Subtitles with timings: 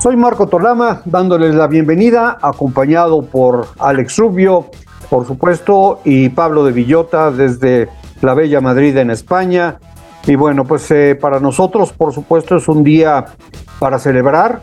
[0.00, 4.66] Soy Marco Tolama, dándoles la bienvenida, acompañado por Alex Rubio,
[5.10, 7.88] por supuesto, y Pablo de Villota desde
[8.20, 9.78] la Bella Madrid en España.
[10.24, 13.24] Y bueno, pues eh, para nosotros, por supuesto, es un día
[13.80, 14.60] para celebrar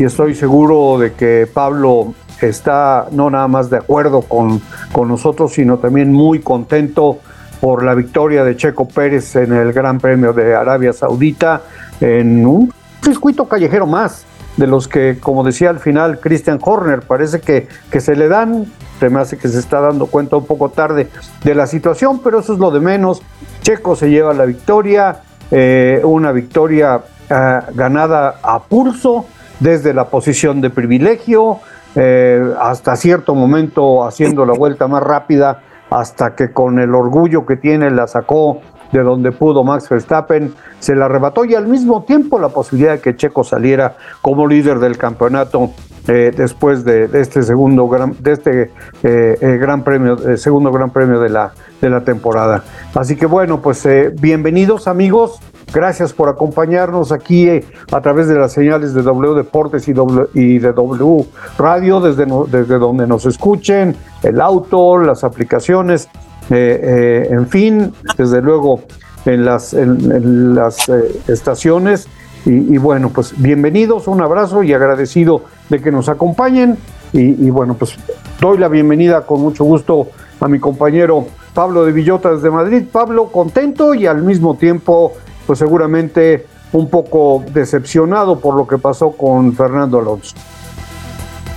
[0.00, 5.52] y estoy seguro de que Pablo está no nada más de acuerdo con, con nosotros,
[5.52, 7.18] sino también muy contento
[7.60, 11.60] por la victoria de Checo Pérez en el Gran Premio de Arabia Saudita
[12.00, 12.72] en un
[13.02, 14.24] circuito callejero más
[14.58, 18.66] de los que, como decía al final Christian Horner, parece que, que se le dan,
[18.98, 21.08] se me hace que se está dando cuenta un poco tarde
[21.44, 23.22] de la situación, pero eso es lo de menos.
[23.62, 25.20] Checo se lleva la victoria,
[25.52, 27.00] eh, una victoria
[27.30, 29.26] eh, ganada a pulso
[29.60, 31.58] desde la posición de privilegio,
[31.94, 37.56] eh, hasta cierto momento haciendo la vuelta más rápida, hasta que con el orgullo que
[37.56, 38.60] tiene la sacó
[38.92, 43.00] de donde pudo Max Verstappen, se la arrebató y al mismo tiempo la posibilidad de
[43.00, 45.70] que Checo saliera como líder del campeonato
[46.06, 48.62] eh, después de, este segundo gran, de este
[49.02, 52.64] eh, eh, gran premio, segundo gran premio de la, de la temporada.
[52.94, 53.86] Así que bueno, pues
[54.18, 55.38] bienvenidos amigos,
[55.70, 57.50] gracias por acompañarnos aquí
[57.92, 61.26] a través de las señales de W Deportes y, w, y de W
[61.58, 66.08] Radio, desde, desde donde nos escuchen, el auto, las aplicaciones.
[66.50, 68.80] Eh, eh, en fin, desde luego
[69.24, 72.08] en las, eh, estaciones.
[72.46, 76.78] Y, y, bueno, pues bienvenidos, un abrazo y agradecido de que nos acompañen.
[77.12, 77.96] Y, y, bueno, pues
[78.40, 80.08] doy la bienvenida con mucho gusto
[80.40, 82.84] a mi compañero Pablo de Villota desde Madrid.
[82.90, 85.12] Pablo, contento y al mismo tiempo,
[85.46, 90.36] pues seguramente un poco decepcionado por lo que pasó con Fernando Alonso.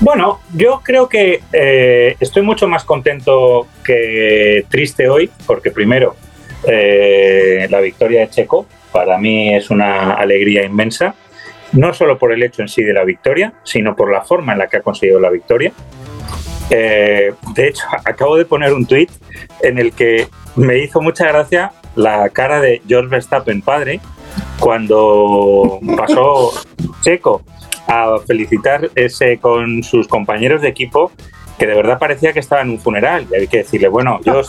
[0.01, 6.15] Bueno, yo creo que eh, estoy mucho más contento que triste hoy, porque primero,
[6.67, 11.13] eh, la victoria de Checo para mí es una alegría inmensa,
[11.73, 14.57] no solo por el hecho en sí de la victoria, sino por la forma en
[14.57, 15.71] la que ha conseguido la victoria.
[16.71, 19.11] Eh, de hecho, acabo de poner un tuit
[19.61, 23.99] en el que me hizo mucha gracia la cara de George Verstappen padre
[24.59, 26.53] cuando pasó
[27.01, 27.43] Checo
[27.91, 31.11] a felicitar ese con sus compañeros de equipo
[31.59, 33.27] que de verdad parecía que estaba en un funeral.
[33.29, 34.41] Y hay que decirle, bueno, yo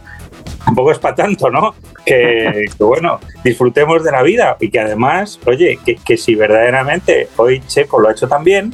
[0.64, 1.74] tampoco es para tanto, ¿no?
[2.06, 7.28] Que, que, bueno, disfrutemos de la vida y que además, oye, que, que si verdaderamente
[7.36, 8.72] hoy Checo lo ha hecho también,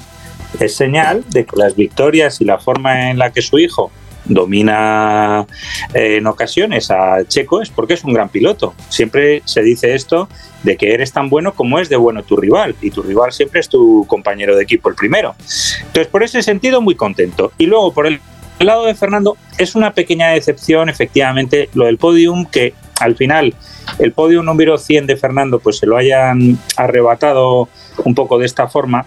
[0.60, 3.90] es señal de que las victorias y la forma en la que su hijo
[4.24, 5.46] domina
[5.92, 8.74] eh, en ocasiones a Checo es porque es un gran piloto.
[8.88, 10.28] Siempre se dice esto
[10.62, 13.60] de que eres tan bueno como es de bueno tu rival y tu rival siempre
[13.60, 15.34] es tu compañero de equipo el primero.
[15.80, 17.52] Entonces, por ese sentido, muy contento.
[17.58, 18.20] Y luego, por el
[18.58, 23.54] lado de Fernando, es una pequeña decepción, efectivamente, lo del podium, que al final
[23.98, 27.68] el podium número 100 de Fernando pues se lo hayan arrebatado
[28.04, 29.06] un poco de esta forma,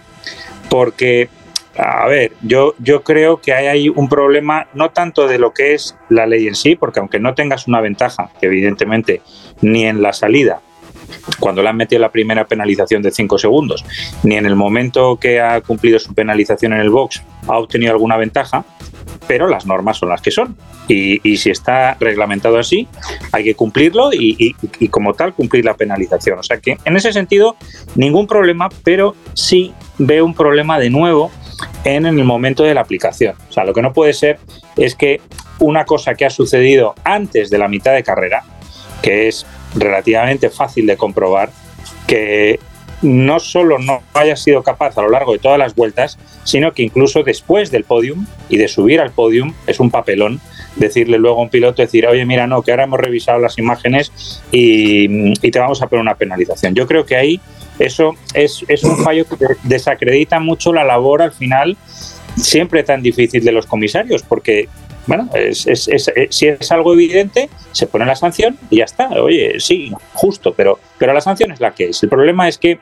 [0.69, 1.29] porque
[1.77, 5.95] a ver, yo, yo creo que hay un problema no tanto de lo que es
[6.09, 9.21] la ley en sí, porque aunque no tengas una ventaja, evidentemente,
[9.61, 10.61] ni en la salida,
[11.39, 13.85] cuando le han metido la primera penalización de 5 segundos,
[14.23, 18.17] ni en el momento que ha cumplido su penalización en el box ha obtenido alguna
[18.17, 18.65] ventaja,
[19.27, 20.57] pero las normas son las que son.
[20.87, 22.87] Y, y si está reglamentado así,
[23.31, 26.39] hay que cumplirlo y, y, y, como tal cumplir la penalización.
[26.39, 27.57] O sea que en ese sentido,
[27.95, 31.29] ningún problema, pero sí veo un problema de nuevo
[31.95, 33.35] en, el momento de la aplicación.
[33.49, 34.39] O sea, lo que no puede ser
[34.75, 35.21] es que
[35.59, 38.43] una cosa que ha sucedido antes de la mitad de carrera,
[39.01, 39.45] que es
[39.75, 41.49] relativamente fácil de comprobar,
[42.05, 42.59] que
[43.01, 46.83] no solo no haya sido capaz a lo largo de todas las vueltas, sino que
[46.83, 50.41] incluso después del podium y de subir al podium es un papelón
[50.75, 54.41] decirle luego a un piloto, decir, oye, mira, no, que ahora hemos revisado las imágenes
[54.51, 56.75] y, y te vamos a poner una penalización.
[56.75, 57.39] Yo creo que ahí
[57.79, 61.77] eso es, es un fallo que desacredita mucho la labor al final
[62.35, 64.69] siempre tan difícil de los comisarios, porque
[65.07, 69.07] bueno, es, es, es, si es algo evidente, se pone la sanción y ya está.
[69.21, 72.03] Oye, sí, justo, pero, pero la sanción es la que es.
[72.03, 72.79] El problema es que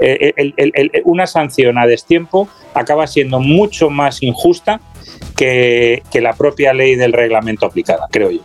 [0.00, 4.80] eh, una sanción a destiempo acaba siendo mucho más injusta
[5.36, 8.40] que, la propia ley del reglamento aplicada, creo yo.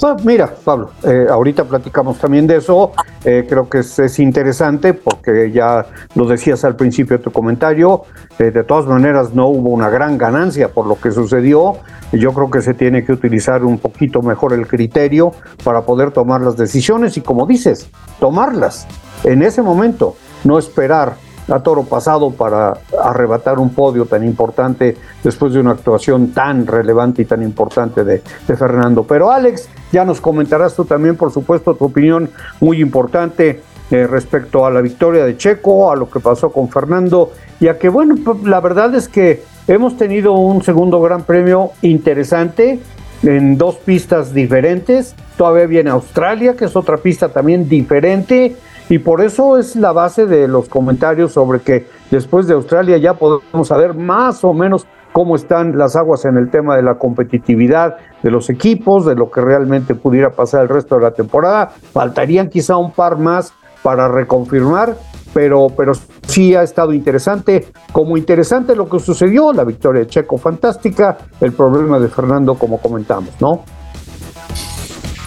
[0.00, 2.92] Pues mira, Pablo, eh, ahorita platicamos también de eso.
[3.24, 8.02] Eh, creo que es, interesante porque ya lo decías al principio de tu comentario.
[8.38, 11.78] Eh, de todas maneras, no hubo una gran ganancia por lo que sucedió.
[12.12, 15.32] Yo creo que se tiene que utilizar un poquito mejor el criterio
[15.64, 17.88] para poder tomar las decisiones y, como dices,
[18.20, 18.86] tomarlas
[19.24, 21.16] en ese momento, no esperar
[21.48, 27.22] a toro pasado para arrebatar un podio tan importante después de una actuación tan relevante
[27.22, 29.04] y tan importante de, Fernando.
[29.04, 32.30] Pero Alex, ya nos comentarás tú también, por supuesto, tu opinión
[32.60, 37.32] muy importante eh, respecto a la victoria de Checo, a lo que pasó con Fernando
[37.60, 41.72] y a que, bueno, pues, la verdad es que hemos tenido un segundo gran premio
[41.82, 42.80] interesante
[43.22, 45.14] en dos pistas diferentes.
[45.36, 48.56] Todavía viene Australia, que es otra pista también diferente.
[48.88, 53.14] Y por eso es la base de los comentarios sobre que después de Australia ya
[53.14, 57.96] podemos saber más o menos cómo están las aguas en el tema de la competitividad
[58.22, 61.68] de los equipos, de lo que realmente pudiera pasar el resto de la temporada.
[61.68, 64.96] Faltarían quizá un par más para reconfirmar,
[65.32, 65.92] pero, pero
[66.26, 67.68] sí ha estado interesante.
[67.92, 72.78] Como interesante lo que sucedió, la victoria de Checo fantástica, el problema de Fernando como
[72.78, 73.62] comentamos, ¿no?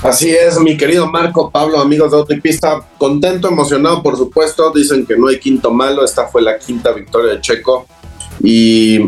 [0.04, 4.72] Así es, mi querido Marco, Pablo, amigos de Autopista, contento, emocionado, por supuesto.
[4.72, 6.06] Dicen que no hay quinto malo.
[6.06, 7.88] Esta fue la quinta victoria de Checo.
[8.44, 9.00] Y,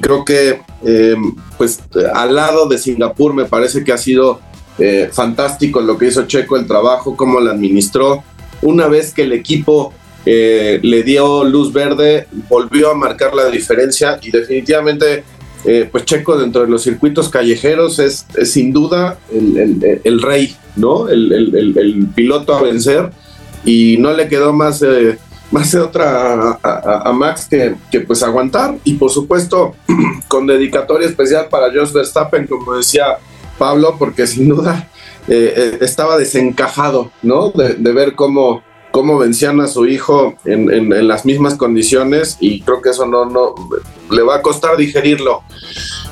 [0.00, 1.14] creo que, eh,
[1.56, 1.80] pues,
[2.14, 4.40] al lado de Singapur, me parece que ha sido
[4.78, 8.24] eh, fantástico lo que hizo Checo, el trabajo, cómo lo administró.
[8.62, 9.94] Una vez que el equipo
[10.26, 15.24] eh, le dio luz verde, volvió a marcar la diferencia y definitivamente
[15.64, 21.08] eh, pues Checo dentro de los circuitos callejeros es, sin duda el, rey, ¿no?
[21.08, 23.10] El, piloto a vencer
[23.64, 25.18] y no le quedó más, eh,
[25.52, 29.76] más de otra a, Max que, que, pues aguantar y por supuesto
[30.28, 33.18] con dedicatoria especial para Jos Verstappen, como decía
[33.56, 34.88] Pablo, porque sin duda
[35.28, 37.50] eh, estaba desencajado, ¿no?
[37.50, 38.62] De ver cómo
[38.92, 43.54] cómo vencían a su hijo en, las mismas condiciones y creo que eso no, no
[44.10, 45.42] le va a costar digerirlo.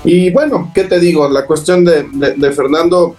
[0.02, 1.28] Y bueno, ¿qué te digo?
[1.28, 3.14] La cuestión de, Fernando,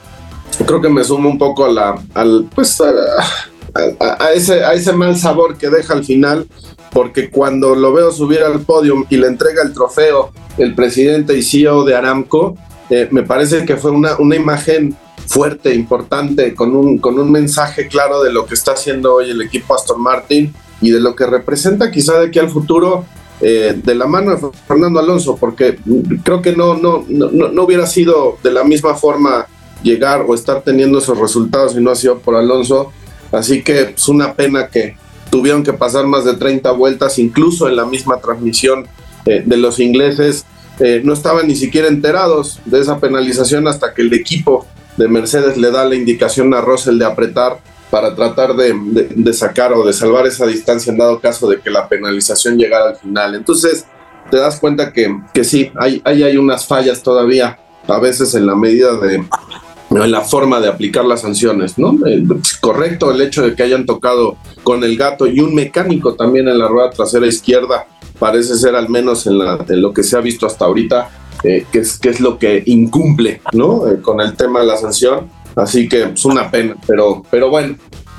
[0.66, 5.58] creo que me sumo un poco a al, pues a, ese, a ese mal sabor
[5.58, 6.48] que deja al final,
[6.92, 11.44] porque cuando lo veo subir al podio y le entrega el trofeo el presidente y
[11.44, 12.58] CEO de Aramco,
[12.90, 18.22] eh, me parece que fue una imagen fuerte, importante, con un, con un mensaje claro
[18.24, 21.92] de lo que está haciendo hoy el equipo Aston Martin y de lo que representa
[21.92, 23.06] quizá de aquí al futuro
[23.40, 24.38] eh, de la mano de
[24.68, 25.80] Fernando Alonso, porque
[26.24, 29.48] creo que no, no, no, no hubiera sido de la misma forma
[29.84, 32.92] llegar o estar teniendo esos resultados si no ha sido por Alonso.
[33.32, 34.96] Así que es una pena que
[35.30, 38.86] tuvieron que pasar más de 30 vueltas, incluso en la misma transmisión
[39.26, 40.46] eh, de los ingleses.
[40.80, 44.66] Eh, no estaban ni siquiera enterados de esa penalización hasta que el equipo
[44.98, 47.60] de Mercedes le da la indicación a Russell de apretar
[47.90, 51.90] para tratar de, sacar o de salvar esa distancia en dado caso de que la
[51.90, 53.36] penalización llegara al final.
[53.36, 53.86] Entonces,
[54.30, 58.46] te das cuenta que, que sí, hay, hay, hay unas fallas todavía, a veces en
[58.46, 61.98] la medida de, en la forma de aplicar las sanciones, ¿no?
[62.08, 62.24] Eh,
[62.62, 66.60] correcto el hecho de que hayan tocado con el gato y un mecánico también en
[66.60, 70.22] la rueda trasera izquierda, parece ser al menos en, la, en lo que se ha
[70.22, 71.10] visto hasta ahorita,
[71.44, 73.88] eh, qué, es, es lo que incumple ¿no?
[73.88, 75.30] Eh, con el tema de la sanción.
[75.56, 77.76] Así que es una pena, pero, pero bueno,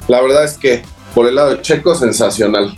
[0.09, 0.83] la verdad es que
[1.15, 2.75] por el lado Checo, sensacional.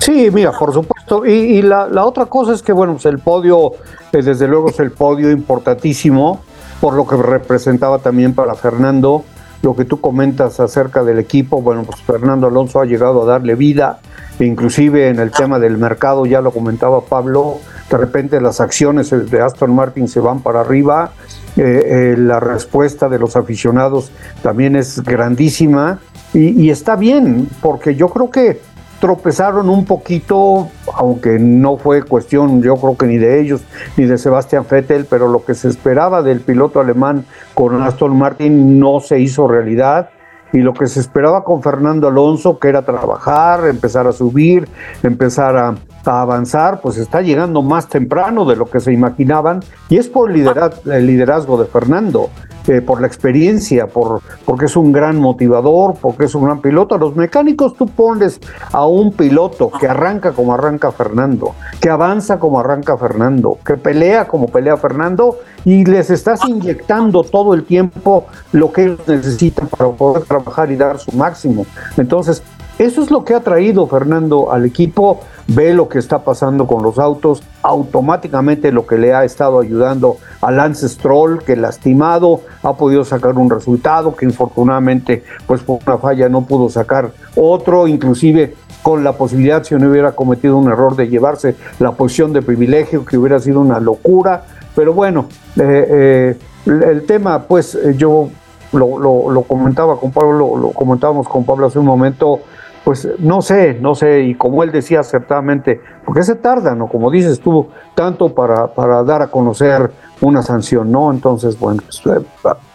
[0.00, 1.26] Sí, mira, por supuesto.
[1.26, 3.72] Y, la, otra cosa es que, bueno, pues el podio,
[4.12, 6.40] eh, desde luego es el podio importantísimo,
[6.80, 9.24] por lo que representaba también para Fernando.
[9.62, 13.56] Lo que tú comentas acerca del equipo, bueno, pues Fernando Alonso ha llegado a darle
[13.56, 13.98] vida,
[14.38, 17.58] inclusive en el tema del mercado, ya lo comentaba Pablo,
[17.90, 21.12] de repente las acciones de Aston Martin se van para arriba,
[21.56, 24.10] eh, eh, la respuesta de los aficionados
[24.42, 26.00] también es grandísima
[26.34, 28.60] y, está bien, porque yo creo que
[29.00, 33.62] tropezaron un poquito, aunque no fue cuestión, yo creo que ni de ellos,
[33.96, 37.24] ni de Sebastian Vettel, pero lo que se esperaba del piloto alemán
[37.54, 40.10] con Aston Martin no se hizo realidad
[40.52, 44.68] y lo que se esperaba con Fernando Alonso, que era trabajar, empezar a subir,
[45.02, 45.74] empezar a,
[46.04, 51.06] avanzar, pues está llegando más temprano de lo que se imaginaban y es por el
[51.06, 52.30] liderazgo de Fernando.
[52.68, 56.96] Eh, por la experiencia, por, porque es un gran motivador, porque es un gran piloto.
[56.96, 58.40] A los mecánicos tú pones
[58.72, 64.26] a un piloto que arranca como arranca Fernando, que avanza como arranca Fernando, que pelea
[64.26, 69.90] como pelea Fernando y les estás inyectando todo el tiempo lo que ellos necesitan para
[69.90, 71.66] poder trabajar y dar su máximo.
[71.96, 72.42] Entonces,
[72.78, 76.82] eso es lo que ha traído Fernando al equipo, ve lo que está pasando con
[76.82, 82.74] los autos, automáticamente lo que le ha estado ayudando a Lance Stroll, que lastimado ha
[82.74, 88.54] podido sacar un resultado, que infortunadamente pues por una falla no pudo sacar otro, inclusive
[88.82, 93.04] con la posibilidad si no hubiera cometido un error de llevarse la posición de privilegio,
[93.04, 98.28] que hubiera sido una locura, pero bueno, eh, eh, el tema pues eh, yo
[98.72, 102.40] lo, comentaba con Pablo, lo comentábamos con Pablo hace un momento,
[102.86, 106.86] pues no sé, no sé, y como él decía acertadamente, porque se tarda, ¿no?
[106.86, 107.66] Como dices tú,
[107.96, 109.90] tanto para, para dar a conocer
[110.20, 111.10] una sanción, ¿no?
[111.10, 112.24] Entonces, bueno, pues, eh,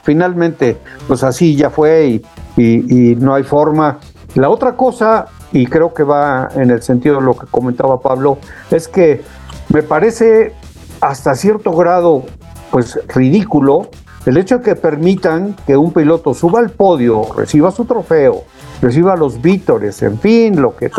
[0.03, 0.77] finalmente,
[1.07, 2.21] pues así ya fue
[2.57, 3.99] y, no hay forma.
[4.35, 8.37] La otra cosa, y creo que va en el sentido de lo que comentaba Pablo,
[8.69, 9.21] es que
[9.69, 10.53] me parece
[10.99, 12.23] hasta cierto grado,
[12.69, 13.87] pues ridículo,
[14.25, 18.43] el hecho de que permitan que un piloto suba al podio, reciba su trofeo,
[18.81, 20.89] reciba los vítores, en fin, lo que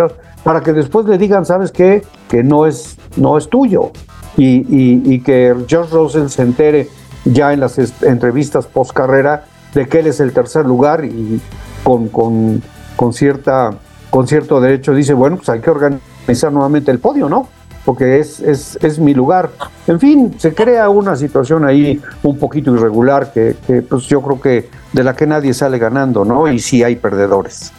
[0.45, 2.03] para que después le digan, ¿sabes qué?
[2.29, 3.93] Que no es, no es tuyo.
[4.37, 6.89] Y, que George Russell se entere
[7.25, 11.41] ya en las entrevistas post carrera de que él es el tercer lugar y
[11.85, 12.63] con, con,
[12.97, 13.75] con, cierta,
[14.11, 17.49] con cierto derecho dice, bueno, pues hay que organizar nuevamente el podio, ¿no?
[17.85, 19.51] Porque es, es, es mi lugar.
[19.87, 24.41] En fin, se crea una situación ahí un poquito irregular que, que pues yo creo
[24.41, 26.51] que de la que nadie sale ganando, ¿no?
[26.51, 27.73] Y sí hay perdedores.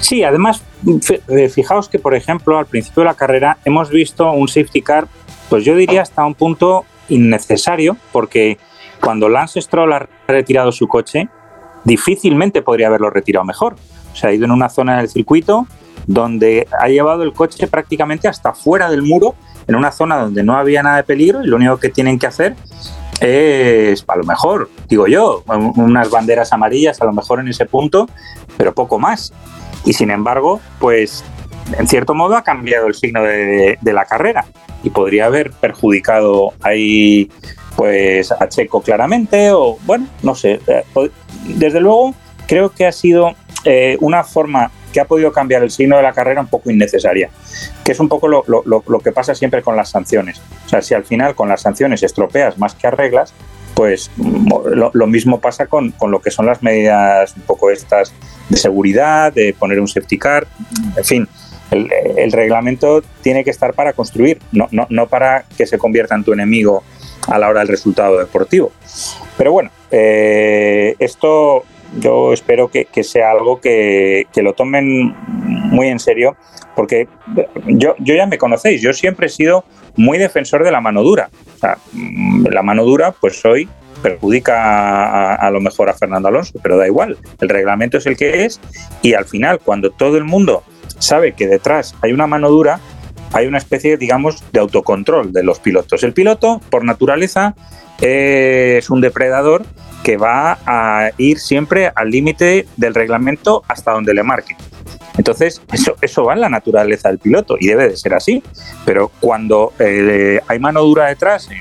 [0.00, 0.62] Sí, además,
[1.28, 5.08] eh, fijaos que, por ejemplo, al principio de la carrera hemos visto un safety car,
[5.48, 8.58] pues yo diría hasta un punto innecesario, porque
[9.00, 11.28] cuando Lance Stroll ha retirado su coche,
[11.84, 13.76] difícilmente podría haberlo retirado mejor.
[14.12, 15.66] O sea, ha ido en una zona del circuito
[16.08, 19.36] donde ha llevado el coche prácticamente hasta fuera del muro,
[19.68, 22.26] en una zona donde no había nada de peligro y lo único que tienen que
[22.26, 22.56] hacer
[23.20, 28.08] es, a lo mejor, digo yo, unas banderas amarillas a lo mejor en ese punto,
[28.56, 29.32] pero poco más.
[29.84, 31.24] Y sin embargo, pues
[31.78, 34.46] en cierto modo ha cambiado el signo de, la carrera
[34.82, 37.30] y podría haber perjudicado ahí
[37.76, 40.60] pues a Checo claramente o bueno, no sé.
[40.66, 40.84] Eh,
[41.44, 42.14] desde luego
[42.46, 43.34] creo que ha sido
[43.64, 47.30] eh, una forma que ha podido cambiar el signo de la carrera un poco innecesaria,
[47.84, 50.40] que es un poco lo, que pasa siempre con las sanciones.
[50.66, 53.34] O sea, si al final con las sanciones estropeas más que arreglas,
[53.74, 58.12] pues lo, mismo pasa con, lo que son las medidas un poco estas
[58.48, 60.46] de seguridad, de poner un safety car,
[60.96, 61.28] en fin.
[61.70, 66.32] El, reglamento tiene que estar para construir, no, no, para que se convierta en tu
[66.32, 66.82] enemigo
[67.26, 68.72] a la hora del resultado deportivo.
[69.36, 71.64] Pero bueno, eh, esto
[71.98, 76.36] yo espero que, sea algo que, lo tomen muy en serio,
[76.76, 77.08] porque
[77.66, 79.64] yo, yo ya me conocéis, yo siempre he sido
[79.96, 81.30] muy defensor de la mano dura.
[81.92, 83.68] Mm, la mano dura, pues hoy
[84.02, 88.44] perjudica a, lo mejor a Fernando Alonso, pero da igual, el reglamento es el que
[88.44, 88.60] es
[89.02, 90.62] y al final cuando todo el mundo
[90.98, 92.80] sabe que detrás hay una mano dura,
[93.32, 96.02] hay una especie, digamos, de autocontrol de los pilotos.
[96.02, 97.54] El piloto, por naturaleza,
[98.00, 99.64] es un depredador
[100.02, 104.56] que va a ir siempre al límite del reglamento hasta donde le marque.
[105.18, 108.42] Entonces, eso, eso va en la naturaleza del piloto y debe de ser así.
[108.84, 111.58] Pero cuando eh, hay mano dura detrás en,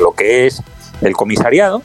[0.00, 0.62] lo que es
[1.02, 1.82] el comisariado,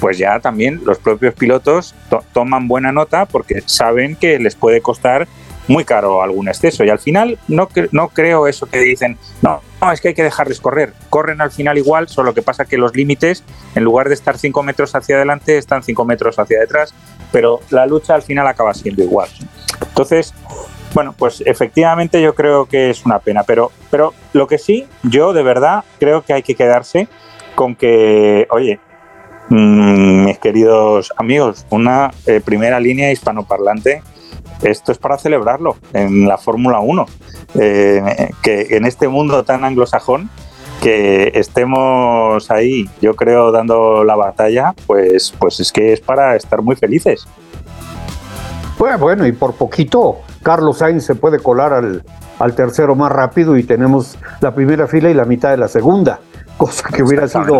[0.00, 1.94] pues ya también los propios pilotos
[2.32, 5.28] toman buena nota porque saben que les puede costar
[5.70, 6.84] muy caro algún exceso.
[6.84, 10.24] Y al final no, no creo eso que dicen, no, no, es que hay que
[10.24, 10.92] dejarles correr.
[11.08, 13.44] Corren al final igual, solo que pasa que los límites,
[13.76, 16.92] en lugar de estar 5 metros hacia adelante, están 5 metros hacia detrás,
[17.30, 19.28] pero la lucha al final acaba siendo igual.
[19.80, 20.34] Entonces,
[20.92, 25.32] bueno, pues efectivamente yo creo que es una pena, pero, pero lo que sí, yo
[25.32, 27.06] de verdad creo que hay que quedarse
[27.54, 28.80] con que, oye,
[29.50, 34.02] mm, mis queridos amigos, una eh, primera línea hispanoparlante
[34.62, 37.06] esto es para celebrarlo en la Fórmula 1,
[37.54, 40.30] eh, que en este mundo tan anglosajón
[40.82, 46.62] que estemos ahí, yo creo, dando la batalla, pues, pues es que es para estar
[46.62, 47.26] muy felices.
[48.78, 52.02] Bueno, bueno, y por poquito Carlos Sainz se puede colar al,
[52.38, 56.20] al tercero más rápido y tenemos la primera fila y la mitad de la segunda
[56.60, 57.58] cosa que hubiera sido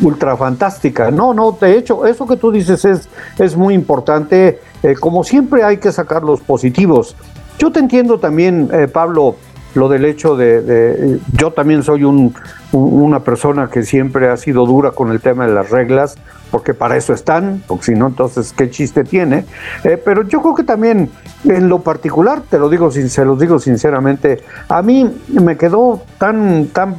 [0.00, 1.10] ultra fantástica.
[1.10, 3.06] No, no, de hecho, eso que tú dices es,
[3.38, 4.60] es muy importante.
[4.82, 7.16] Eh, como siempre hay que sacar los positivos.
[7.58, 9.36] Yo te entiendo también, eh, Pablo,
[9.74, 12.34] lo del hecho de, yo también soy un,
[12.72, 16.16] una persona que siempre ha sido dura con el tema de las reglas,
[16.50, 19.44] porque para eso están, porque si no, entonces, ¿qué chiste tiene?
[19.84, 21.10] Eh, pero yo creo que también,
[21.44, 26.68] en lo particular, te lo digo, se los digo sinceramente, a mí me quedó tan,
[26.68, 26.96] tan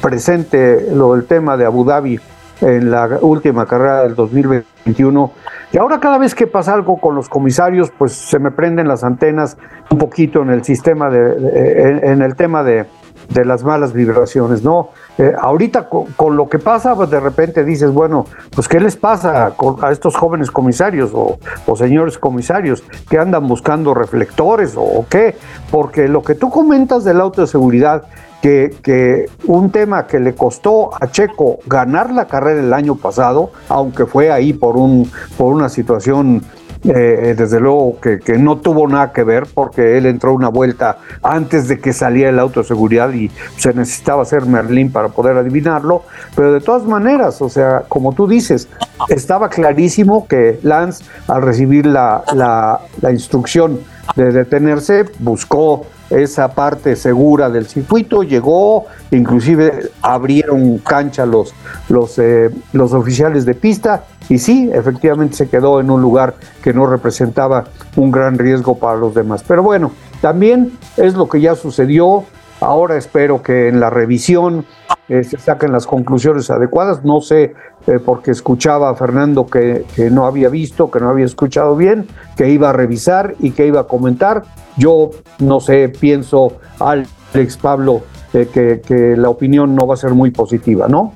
[0.00, 2.20] presente lo del tema de Abu Dhabi
[2.60, 5.32] en la última carrera del 2021.
[5.72, 9.04] Y ahora cada vez que pasa algo con los comisarios, pues se me prenden las
[9.04, 9.56] antenas
[9.90, 12.86] un poquito en el sistema de, en, el tema de,
[13.28, 14.88] de las malas vibraciones, ¿no?
[15.18, 19.54] Eh, ahorita con, lo que pasa, pues de repente dices, bueno, pues ¿qué les pasa
[19.82, 21.38] a estos jóvenes comisarios o,
[21.76, 25.36] señores comisarios que andan buscando reflectores o, qué?
[25.70, 28.04] Porque lo que tú comentas del auto de seguridad,
[28.40, 33.50] que, que, un tema que le costó a Checo ganar la carrera el año pasado,
[33.68, 36.42] aunque fue ahí por, un, por una situación
[36.82, 41.68] eh, desde luego que, no tuvo nada que ver porque él entró una vuelta antes
[41.68, 46.04] de que saliera el auto de seguridad y se necesitaba hacer Merlín para poder adivinarlo,
[46.34, 48.66] pero de todas maneras, o sea, como tú dices,
[49.08, 53.80] estaba clarísimo que Lance al recibir la, la instrucción
[54.16, 61.54] de detenerse buscó esa parte segura del circuito, llegó, inclusive abrieron cancha los,
[61.88, 66.72] los, eh, los oficiales de pista y sí, efectivamente se quedó en un lugar que
[66.72, 67.64] no representaba
[67.96, 69.44] un gran riesgo para los demás.
[69.46, 72.24] Pero bueno, también es lo que ya sucedió.
[72.60, 74.66] Ahora espero que en la revisión
[75.10, 77.04] eh, se saquen las conclusiones adecuadas.
[77.04, 77.54] No sé,
[77.88, 82.48] eh, porque escuchaba a Fernando que, no había visto, que no había escuchado bien, que
[82.48, 84.44] iba a revisar y que iba a comentar.
[84.76, 88.02] Yo no sé, pienso, Alex Pablo,
[88.32, 91.12] eh, que, la opinión no va a ser muy positiva, ¿no?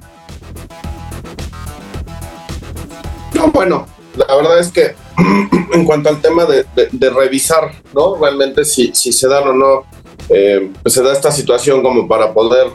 [3.52, 3.86] bueno,
[4.16, 4.96] la verdad es que
[5.72, 8.16] en cuanto al tema de, revisar, ¿no?
[8.16, 9.84] Realmente si, se dan o no,
[10.26, 12.66] pues se da esta situación como para poder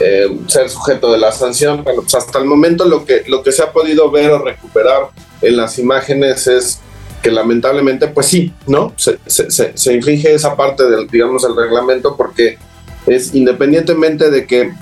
[0.00, 1.82] eh, ser sujeto de la sanción.
[1.84, 5.08] Bueno, pues hasta el momento lo que, lo que se ha podido ver o recuperar
[5.42, 6.80] en las imágenes es
[7.22, 8.92] que lamentablemente, pues sí, ¿no?
[8.96, 12.58] Se, se, se infringe esa parte del, digamos, el reglamento porque
[13.06, 14.72] es independientemente de que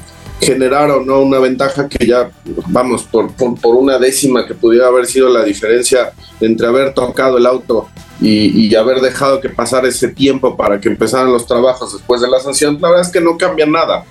[0.40, 2.30] generar o no una ventaja que ya,
[2.66, 7.46] vamos, por, por, una décima que pudiera haber sido la diferencia entre haber tocado el
[7.46, 7.88] auto
[8.20, 12.28] y, y, haber dejado que pasara ese tiempo para que empezaran los trabajos después de
[12.28, 14.04] la sanción, la verdad es que no cambia nada.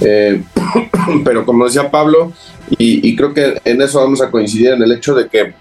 [0.00, 0.42] Eh,
[1.24, 2.32] pero como decía Pablo,
[2.78, 5.54] y, creo que en eso vamos a coincidir en el hecho de que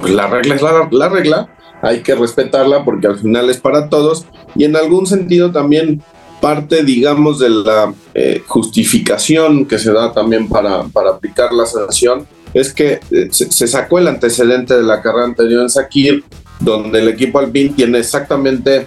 [0.00, 1.48] pues, la regla es la, la regla,
[1.82, 6.02] hay que respetarla porque al final es para todos y en algún sentido también
[6.40, 12.26] parte, digamos, de la eh, justificación que se da también para, para aplicar la sanción
[12.52, 16.24] es que eh, se, sacó el antecedente de la carrera anterior en Sakir,
[16.58, 18.86] donde el equipo Alpine tiene exactamente,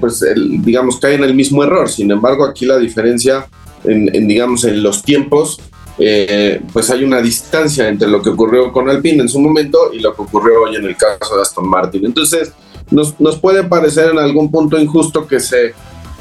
[0.00, 0.24] pues,
[0.60, 1.88] digamos, cae en el mismo error.
[1.88, 3.46] Sin embargo, aquí la diferencia,
[3.88, 5.60] en, digamos, en los tiempos,
[5.96, 10.14] pues hay una distancia entre lo que ocurrió con Alpine en su momento y lo
[10.14, 12.06] que ocurrió hoy en el caso de Aston Martin.
[12.06, 12.52] Entonces,
[12.90, 15.74] nos, nos puede parecer en algún punto injusto que se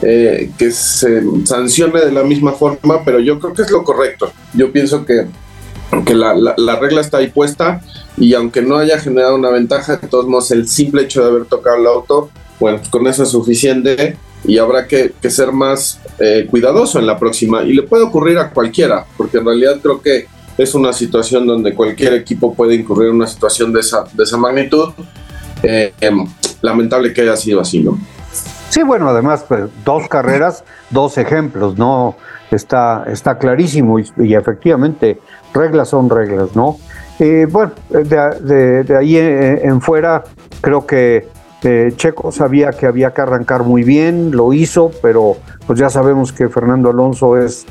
[0.04, 4.32] eh, que se sancione de la misma forma, pero yo creo que es lo correcto.
[4.54, 5.26] Yo pienso que,
[6.06, 7.82] que la, la, regla está ahí puesta
[8.16, 11.46] y aunque no haya generado una ventaja, de todos modos el simple hecho de haber
[11.46, 16.00] tocado el auto, bueno, pues con eso es suficiente y habrá que, que ser más
[16.20, 17.64] eh, cuidadoso en la próxima.
[17.64, 21.74] Y le puede ocurrir a cualquiera, porque en realidad creo que es una situación donde
[21.74, 24.94] cualquier equipo puede incurrir en una situación de esa, de esa magnitud.
[25.64, 26.26] Eh, em,
[26.62, 27.98] lamentable que haya sido así, ¿no?
[28.70, 32.16] Sí, bueno, además, pues, dos carreras, dos ejemplos, ¿no?
[32.52, 35.20] Está, está clarísimo y, efectivamente,
[35.54, 36.78] reglas son reglas, ¿no?
[37.20, 40.24] Eh, bueno, de, de, ahí en, fuera,
[40.62, 41.28] creo que
[41.64, 46.32] eh, Checo sabía que había que arrancar muy bien, lo hizo, pero pues ya sabemos
[46.32, 47.66] que Fernando Alonso es,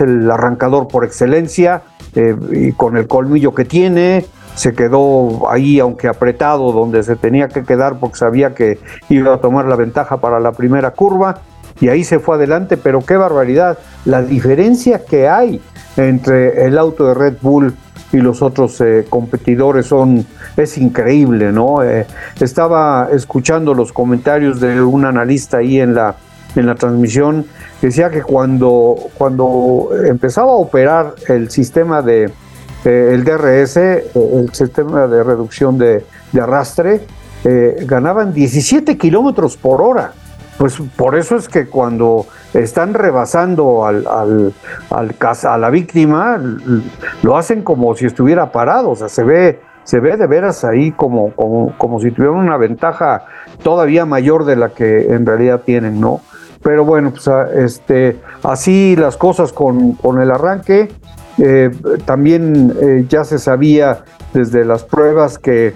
[0.00, 1.82] el arrancador por excelencia
[2.14, 7.48] eh, y con el colmillo que tiene, se quedó ahí, aunque apretado, donde se tenía
[7.48, 11.40] que quedar porque sabía que iba a tomar la ventaja para la primera curva
[11.80, 15.60] y ahí se fue adelante, pero qué barbaridad, la diferencia que hay
[15.96, 17.74] entre el auto de Red Bull
[18.12, 20.26] y los otros eh, competidores son
[20.56, 21.82] es increíble, ¿no?
[21.82, 22.06] Eh,
[22.40, 26.16] estaba escuchando los comentarios de un analista ahí en la
[26.56, 27.46] en la transmisión
[27.82, 32.30] decía que cuando cuando empezaba a operar el sistema de
[32.84, 36.04] eh, el DRS, eh, el sistema de reducción de,
[36.38, 37.00] arrastre,
[37.44, 40.12] eh, ganaban 17 kilómetros por hora.
[40.58, 44.06] Pues por eso es que cuando están rebasando al,
[44.90, 46.40] a la víctima,
[47.22, 50.92] lo hacen como si estuviera parado, o sea, se ve, se ve de veras ahí
[50.92, 51.32] como,
[51.76, 53.24] como, si tuvieran una ventaja
[53.62, 56.20] todavía mayor de la que en realidad tienen, ¿no?
[56.62, 60.88] Pero bueno, pues este, así las cosas con, con el arranque.
[61.36, 61.70] Eh,
[62.06, 65.74] también eh, ya se sabía desde las pruebas que,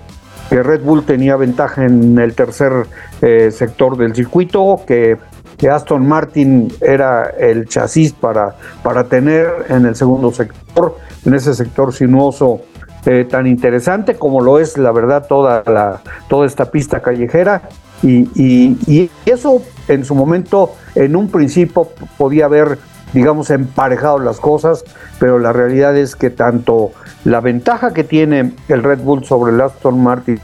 [0.50, 2.86] Red Bull tenía ventaja en el tercer
[3.20, 5.16] eh, sector del circuito, que,
[5.56, 11.54] que Aston Martin era el chasis para, para tener en el segundo sector, en ese
[11.54, 12.62] sector sinuoso
[13.06, 17.62] eh, tan interesante como lo es la verdad toda, la, toda esta pista callejera.
[18.02, 22.78] Y, y, eso en su momento, en un principio, podía haber,
[23.12, 24.84] digamos, emparejado las cosas,
[25.18, 26.92] pero la realidad es que tanto
[27.24, 30.40] la ventaja que tiene el Red Bull sobre el Aston Martin,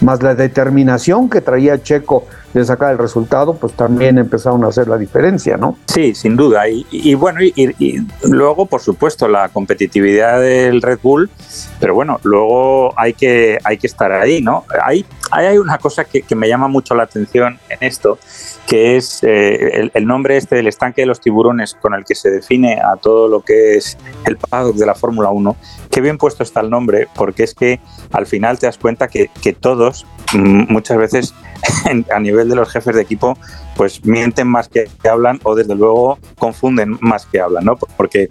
[0.00, 4.88] más la determinación que traía Checo de sacar el resultado, pues también empezaron a hacer
[4.88, 5.76] la diferencia, ¿no?
[5.86, 6.64] Sí, sin duda.
[6.68, 11.30] Y, bueno, y, luego, por supuesto, la competitividad del Red Bull,
[11.78, 14.64] pero bueno, luego hay que, hay que estar ahí, ¿no?
[14.82, 18.18] Hay, hay una cosa que, me llama mucho la atención en esto,
[18.66, 22.30] que es eh, el, nombre este del estanque de los tiburones con el que se
[22.30, 25.56] define a todo lo que es el paddock de la Fórmula 1.
[25.90, 27.80] Qué bien puesto está el nombre, porque es que
[28.12, 31.34] al final te das cuenta que, que todos mm, muchas veces
[32.14, 33.36] a nivel de los jefes de equipo,
[33.76, 37.76] pues mienten más que hablan o desde luego confunden más que hablan, ¿no?
[37.76, 38.28] Porque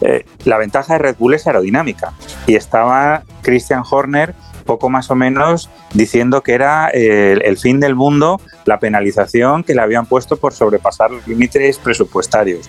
[0.00, 2.12] eh, la ventaja de Red Bull es aerodinámica
[2.46, 7.94] y estaba Christian Horner poco más o menos diciendo que era eh, el, fin del
[7.94, 12.68] mundo la penalización que le habían puesto por sobrepasar los límites presupuestarios.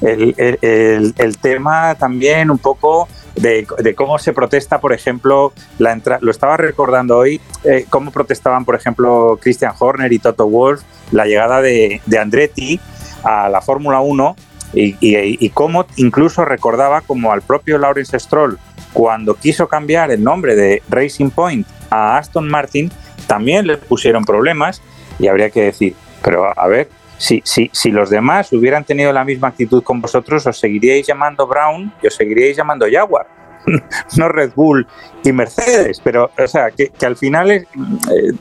[0.00, 6.56] El, el tema también un poco de, cómo se protesta, por ejemplo, la lo estaba
[6.56, 12.00] recordando hoy, eh, cómo protestaban, por ejemplo, Christian Horner y Toto Wolff la llegada de,
[12.18, 12.80] Andretti
[13.22, 14.36] a la Fórmula 1
[14.74, 18.58] y, cómo incluso recordaba como al propio Lawrence Stroll
[18.92, 22.90] cuando quiso cambiar el nombre de Racing Point a Aston Martin,
[23.26, 24.82] también le pusieron problemas
[25.18, 29.24] y habría que decir, pero a ver, si, si, si los demás hubieran tenido la
[29.24, 33.26] misma actitud con vosotros, os seguiríais llamando Brown y os seguiríais llamando Jaguar,
[34.16, 34.86] no Red Bull
[35.22, 36.00] y Mercedes.
[36.02, 37.64] Pero, o sea, que, al final eh,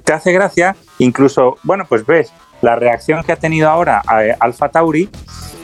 [0.04, 4.70] te hace gracia, incluso, bueno, pues ves la reacción que ha tenido ahora eh, Alfa
[4.70, 5.10] Tauri,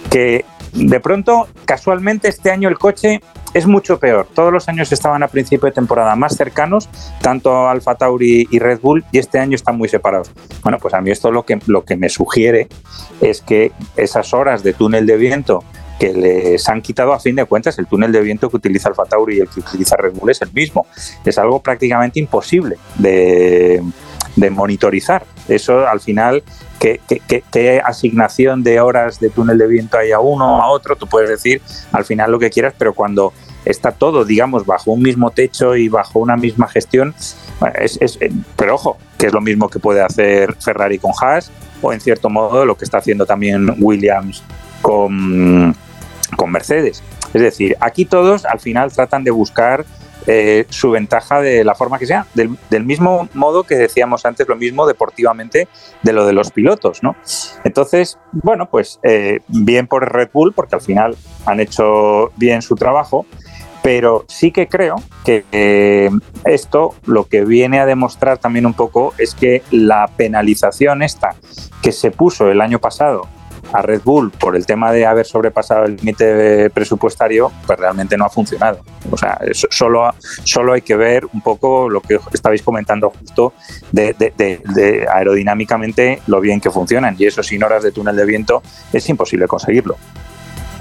[0.10, 3.22] que de pronto, casualmente, este año el coche
[3.54, 4.28] es mucho peor.
[4.34, 6.90] Todos los años estaban a principio de temporada más cercanos,
[7.22, 10.32] tanto Alfa Tauri y Red Bull, y este año están muy separados.
[10.64, 12.68] Bueno, pues a mí esto lo que, lo que me sugiere
[13.22, 15.64] es que esas horas de túnel de viento
[16.00, 19.04] que les han quitado a fin de cuentas el túnel de viento que utiliza Alfa
[19.04, 20.86] Tauri y el que utiliza Red Bull es el mismo.
[21.26, 23.84] Es algo prácticamente imposible de,
[24.36, 25.26] de monitorizar.
[25.50, 26.44] Eso al final
[26.80, 31.30] qué, asignación de horas de túnel de viento hay a uno a otro, tú puedes
[31.30, 31.62] decir
[31.92, 33.34] al final lo que quieras, pero cuando
[33.66, 37.14] está todo, digamos, bajo un mismo techo y bajo una misma gestión,
[37.76, 41.94] es, eh, pero ojo, que es lo mismo que puede hacer Ferrari con Haas o
[41.94, 44.44] en cierto modo lo que está haciendo también Williams
[44.82, 45.76] con,
[46.36, 47.04] con Mercedes.
[47.34, 49.86] Es decir, aquí todos al final tratan de buscar
[50.28, 54.56] eh, su ventaja de la forma que sea, del, mismo modo que decíamos antes lo
[54.56, 55.68] mismo deportivamente
[56.04, 57.16] de lo de los pilotos, ¿no?
[57.64, 62.76] Entonces, bueno, pues eh, bien por Red Bull, porque al final han hecho bien su
[62.76, 63.26] trabajo,
[63.82, 66.10] pero sí que creo que eh,
[66.46, 71.36] esto lo que viene a demostrar también un poco es que la penalización esta
[71.82, 73.28] que se puso el año pasado
[73.72, 78.26] a Red Bull por el tema de haber sobrepasado el límite presupuestario, pues realmente no
[78.26, 78.80] ha funcionado.
[79.12, 83.54] O sea, solo, solo hay que ver un poco lo que estabais comentando justo
[83.92, 87.16] de, aerodinámicamente lo bien que funcionan.
[87.18, 89.96] Y eso sin horas de túnel de viento es imposible conseguirlo.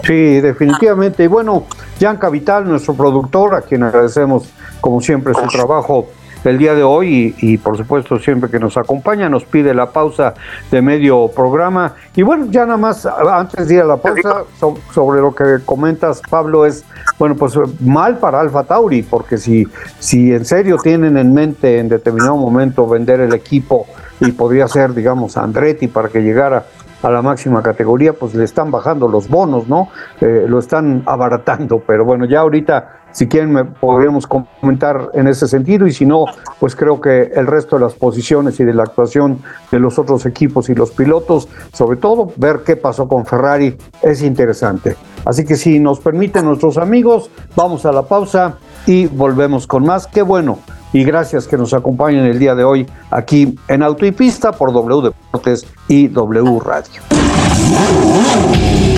[0.05, 1.25] Sí, definitivamente.
[1.25, 1.67] Y bueno,
[2.01, 4.49] Jan Capital, nuestro productor, a quien agradecemos
[4.81, 6.09] como siempre su trabajo
[6.49, 10.35] el día de hoy y, por supuesto siempre que nos acompaña nos pide la pausa
[10.71, 14.45] de medio programa y bueno ya nada más antes de ir a la pausa
[14.93, 16.85] sobre lo que comentas Pablo es
[17.19, 19.67] bueno pues mal para Alfa Tauri porque si
[19.99, 23.87] si en serio tienen en mente en determinado momento vender el equipo
[24.21, 26.65] y podría ser digamos Andretti para que llegara
[27.03, 29.89] a la máxima categoría, pues le están bajando los bonos, ¿no?
[30.21, 35.49] Eh, lo están abaratando, pero bueno, ya ahorita si quieren, me podríamos comentar en ese
[35.49, 36.27] sentido y si no,
[36.61, 39.41] pues creo que el resto de las posiciones y de la actuación
[39.71, 44.23] de los otros equipos y los pilotos, sobre todo ver qué pasó con Ferrari, es
[44.23, 44.97] interesante.
[45.25, 50.07] Así que si nos permiten nuestros amigos, vamos a la pausa y volvemos con más.
[50.07, 50.59] Qué bueno.
[50.93, 54.73] Y gracias que nos acompañen el día de hoy aquí en Auto y Pista por
[54.73, 57.03] W Deportes y W Radio.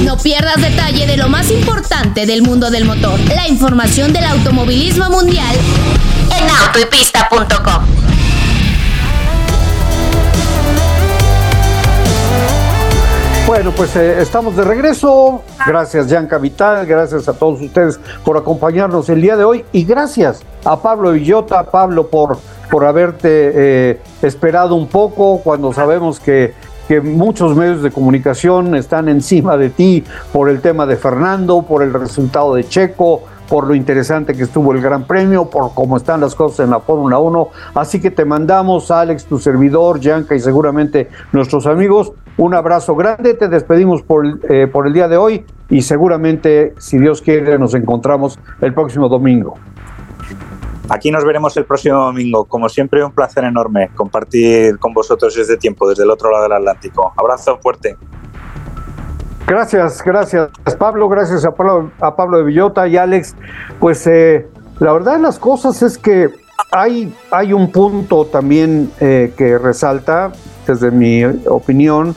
[0.05, 3.19] No pierdas detalle de lo más importante del mundo del motor.
[3.35, 5.55] La información del automovilismo mundial
[6.37, 7.85] en autoypista.com.
[13.47, 15.43] Bueno, pues eh, estamos de regreso.
[15.67, 16.87] Gracias, Jan Capital.
[16.87, 19.65] Gracias a todos ustedes por acompañarnos el día de hoy.
[19.73, 22.39] Y gracias a Pablo Villota, Pablo, por,
[22.71, 26.55] por haberte eh, esperado un poco cuando sabemos que
[26.91, 31.85] que muchos medios de comunicación están encima de ti por el tema de Fernando, por
[31.85, 36.21] el resultado de Checo, por lo interesante que estuvo el Gran Premio, por cómo están
[36.21, 37.49] las cosas en la Fórmula 1.
[37.77, 43.35] Así que te mandamos, Alex, tu servidor, Yanka y seguramente nuestros amigos, un abrazo grande.
[43.35, 47.73] Te despedimos por, eh, por el día de hoy y seguramente, si Dios quiere, nos
[47.75, 49.55] encontramos el próximo domingo.
[50.91, 52.45] Aquí nos veremos el próximo domingo.
[52.47, 56.53] Como siempre, un placer enorme compartir con vosotros este tiempo desde el otro lado del
[56.53, 57.13] Atlántico.
[57.17, 57.97] Abrazo fuerte.
[59.47, 63.35] Gracias, gracias Pablo, gracias a Pablo, a Pablo de Villota y Alex.
[63.79, 64.49] Pues eh,
[64.79, 66.29] la verdad de las cosas es que
[66.73, 70.33] hay, hay un punto también eh, que resalta,
[70.67, 72.15] desde mi opinión,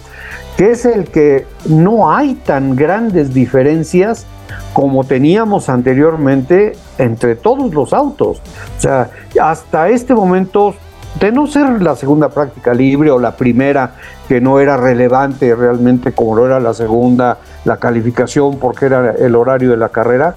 [0.57, 4.27] que es el que no hay tan grandes diferencias
[4.73, 8.41] como teníamos anteriormente entre todos los autos.
[8.77, 9.09] O sea,
[9.41, 10.75] hasta este momento,
[11.19, 13.95] de no ser la segunda práctica libre o la primera
[14.27, 19.35] que no era relevante realmente como lo era la segunda, la calificación porque era el
[19.35, 20.35] horario de la carrera,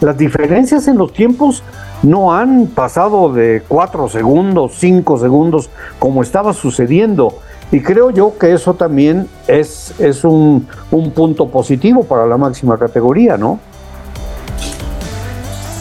[0.00, 1.62] las diferencias en los tiempos
[2.02, 7.38] no han pasado de 4 segundos, 5 segundos como estaba sucediendo.
[7.72, 12.78] Y creo yo que eso también es, es un, un punto positivo para la máxima
[12.78, 13.58] categoría, ¿no?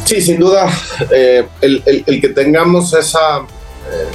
[0.05, 0.69] Sí, sin duda,
[1.11, 4.07] eh, el, que tengamos esa, eh,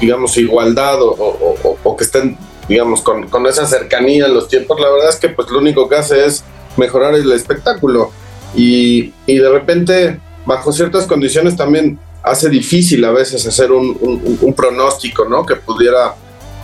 [0.00, 5.16] digamos, igualdad o, que estén, digamos, con, esa cercanía en los tiempos, la verdad es
[5.16, 6.42] que pues lo único que hace es
[6.78, 8.10] mejorar el espectáculo
[8.54, 15.44] y, de repente, bajo ciertas condiciones también hace difícil a veces hacer un, pronóstico, ¿no?
[15.44, 16.14] Que pudiera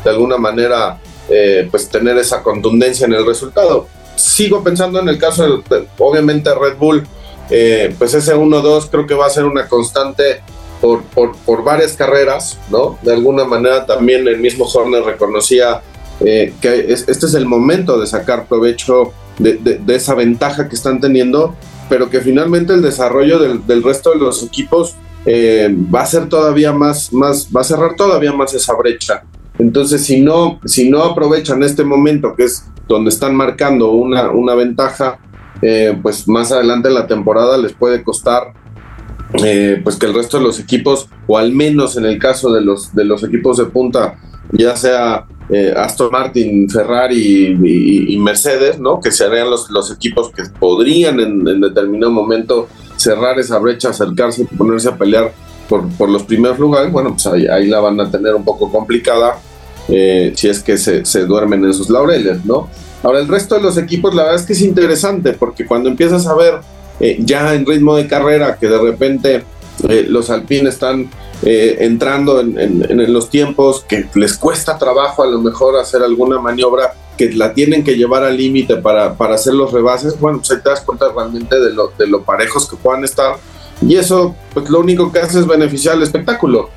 [0.04, 3.88] de alguna manera, eh, pues tener esa contundencia en el resultado.
[4.16, 7.06] Sigo pensando en el caso, de, obviamente, Red Bull
[7.50, 10.42] eh, pues ese 1-2 creo que va a ser una constante
[10.80, 12.98] por, por, varias carreras, ¿no?
[13.02, 15.82] De alguna manera también el mismo Horner reconocía
[16.20, 21.54] eh, que este es el momento de sacar provecho de, esa ventaja que están teniendo,
[21.88, 26.72] pero que finalmente el desarrollo del, resto de los equipos eh, va a ser todavía
[26.72, 29.22] más, más, va a cerrar todavía más esa brecha.
[29.58, 34.54] Entonces, si no, si no aprovechan este momento, que es donde están marcando una, una
[34.54, 35.18] ventaja,
[35.60, 38.52] eh, pues más adelante en la temporada les puede costar
[39.44, 42.60] eh, pues que el resto de los equipos, o al menos en el caso de
[42.60, 44.18] los, de los equipos de punta,
[44.52, 47.58] ya sea eh, Aston Martin, Ferrari
[48.08, 49.00] y, Mercedes, ¿no?
[49.00, 54.56] que serían los, los equipos que podrían en, determinado momento cerrar esa brecha, acercarse y
[54.56, 55.32] ponerse a pelear
[55.68, 58.70] por, por los primeros lugares, bueno, pues ahí, ahí, la van a tener un poco
[58.70, 59.38] complicada
[59.86, 62.68] si es que se, se duermen en sus laureles, ¿no?
[63.02, 66.26] Ahora, el resto de los equipos, la verdad es que es interesante, porque cuando empiezas
[66.26, 66.60] a ver
[67.00, 69.44] eh, ya en ritmo de carrera que de repente
[69.88, 71.08] eh, los alpines están
[71.42, 76.94] eh, entrando en, los tiempos, que les cuesta trabajo a lo mejor hacer alguna maniobra,
[77.16, 80.58] que la tienen que llevar al límite para, para, hacer los rebases, bueno, pues ahí
[80.62, 83.36] te das cuenta realmente de lo, de lo parejos que puedan estar.
[83.80, 86.70] Y eso, pues lo único que hace es beneficiar el espectáculo.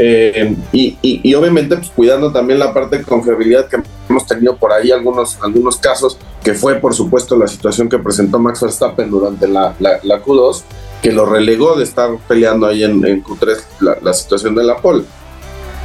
[0.00, 4.92] Eh, y, obviamente pues, cuidando también la parte de confiabilidad que hemos tenido por ahí
[4.92, 9.74] algunos, algunos casos, que fue por supuesto la situación que presentó Max Verstappen durante la,
[9.80, 10.62] la, Q2,
[11.02, 15.04] que lo relegó de estar peleando ahí en, Q3 la, situación de la pole.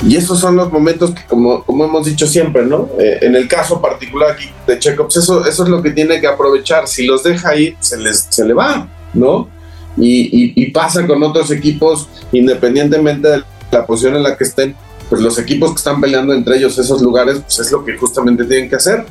[0.05, 2.89] Y esos son los momentos que, como, como hemos dicho siempre, ¿no?
[2.99, 6.19] Eh, en el caso particular aquí de Checo, pues eso, eso es lo que tiene
[6.19, 6.87] que aprovechar.
[6.87, 9.47] Si los deja ahí, se, les, se le va, ¿no?
[9.95, 14.75] Y, y, pasa con otros equipos, independientemente del la posición en la que estén,
[15.09, 18.45] pues los equipos que están peleando entre ellos esos lugares, pues es lo que justamente
[18.45, 19.05] tienen que hacer,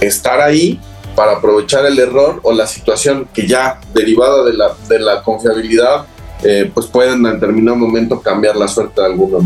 [0.00, 0.80] estar ahí
[1.14, 6.06] para aprovechar el error o la situación que ya derivada de la, de la confiabilidad,
[6.44, 9.40] eh, pues pueden en determinado momento cambiar la suerte de alguno.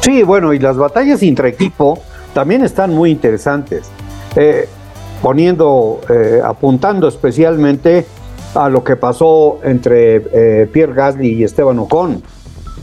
[0.00, 2.02] Sí, bueno, y las batallas intra equipo
[2.34, 3.84] también están muy interesantes,
[4.34, 4.68] eh,
[5.22, 8.04] poniendo, eh, apuntando especialmente
[8.54, 12.22] a lo que pasó entre Pierre Gasly y Esteban Ocon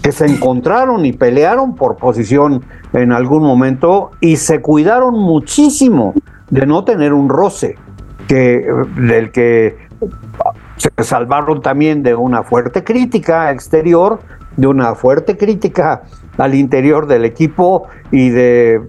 [0.01, 6.13] que se encontraron y pelearon por posición en algún momento y se cuidaron muchísimo
[6.49, 7.75] de no tener un roce,
[8.27, 9.77] que, del que
[10.77, 14.19] se salvaron también de una fuerte crítica exterior,
[14.57, 16.03] de una fuerte crítica
[16.37, 18.81] al interior del equipo y de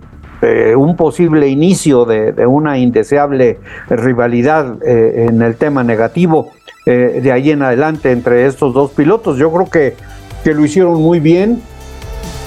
[0.77, 6.51] un posible inicio de, una indeseable rivalidad eh, en el tema negativo
[6.85, 9.38] eh, de ahí en adelante entre estos dos pilotos.
[9.38, 9.94] Yo creo que
[10.43, 11.63] que lo hicieron muy bien,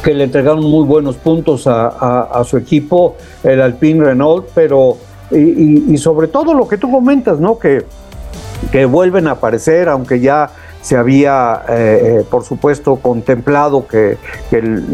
[0.03, 4.97] que le entregaron muy buenos puntos a, su equipo, el Alpine Renault, pero
[5.31, 7.57] y, sobre todo lo que tú comentas, ¿no?
[7.57, 7.85] Que,
[8.71, 10.51] que vuelven a aparecer, aunque ya
[10.85, 14.19] se había, eh, eh, por supuesto, contemplado que,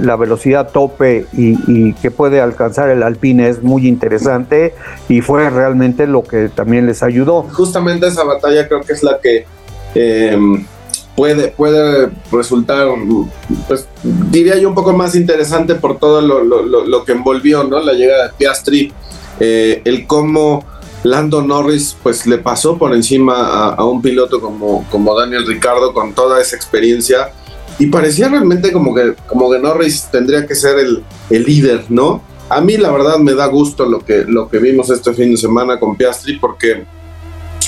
[0.01, 4.73] la velocidad tope y, que puede alcanzar el Alpine es muy interesante
[5.09, 7.43] y fue realmente lo que también les ayudó.
[7.51, 9.45] Justamente esa batalla creo que es la que
[9.93, 10.65] em,
[11.21, 12.87] puede, puede resultar,
[13.67, 13.87] pues
[14.31, 17.79] diría yo, un poco más interesante por todo lo, que envolvió ¿no?
[17.79, 18.91] la llegada de Piastri,
[19.39, 20.65] eh, el cómo
[21.03, 26.13] Lando Norris pues le pasó por encima a, un piloto como, como Daniel Ricardo con
[26.13, 27.31] toda esa experiencia
[27.77, 32.23] y parecía realmente como que, como que Norris tendría que ser el, el líder, ¿no?
[32.49, 35.37] A mí la verdad me da gusto lo que, lo que vimos este fin de
[35.37, 36.83] semana con Piastri porque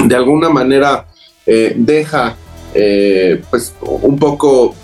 [0.04, 1.06] de alguna manera
[1.46, 2.36] eh, deja
[2.74, 4.76] eh, pues un poco,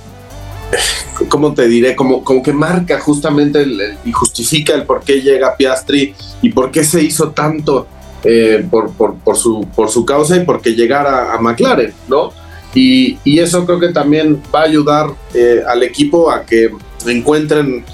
[1.30, 1.96] ¿cómo te diré?
[1.96, 3.66] Como, como que marca justamente
[4.06, 7.88] y justifica el por qué llega Piastri y por qué se hizo tanto
[8.24, 12.32] eh, por, por, su, por su causa y porque llegara a McLaren, ¿no?
[12.76, 16.70] Y, eso creo que también va a ayudar eh, al equipo a que
[17.08, 17.86] encuentren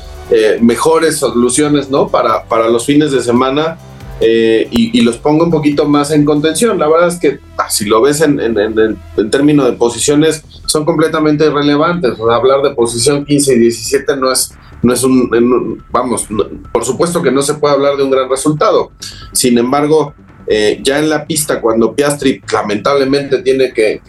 [0.59, 2.07] mejores soluciones, ¿no?
[2.07, 3.77] Para, para los fines de semana
[4.21, 6.79] y, los ponga un poquito más en contención.
[6.79, 11.45] La verdad es que ah, si lo ves en, en, términos de posiciones, son completamente
[11.45, 12.13] irrelevantes.
[12.19, 16.27] hablar de posición 15 y 17 no es, no es un, vamos,
[16.71, 18.91] por supuesto que no se puede hablar de un gran resultado.
[19.33, 20.13] Sin embargo,
[20.47, 24.01] eh, ya en la pista, cuando Piastri lamentablemente tiene que,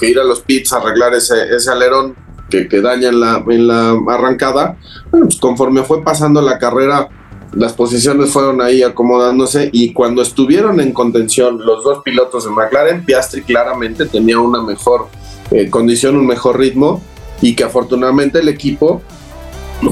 [0.00, 2.14] ir a los pits a arreglar ese, alerón
[2.48, 4.76] que, daña en la, en la arrancada,
[5.10, 7.08] pues conforme fue pasando la carrera,
[7.52, 13.04] las posiciones fueron ahí acomodándose y cuando estuvieron en contención los dos pilotos de McLaren,
[13.04, 15.08] Piastri claramente tenía una mejor
[15.50, 17.02] eh, condición, un mejor ritmo
[17.42, 19.02] y que afortunadamente el equipo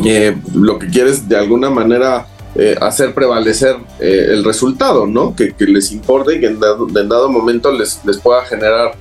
[0.05, 5.35] eh, lo que quiere es de alguna manera eh, hacer prevalecer el resultado, ¿no?
[5.35, 8.95] Que, les importe y que en dado, momento les, les, pueda generar,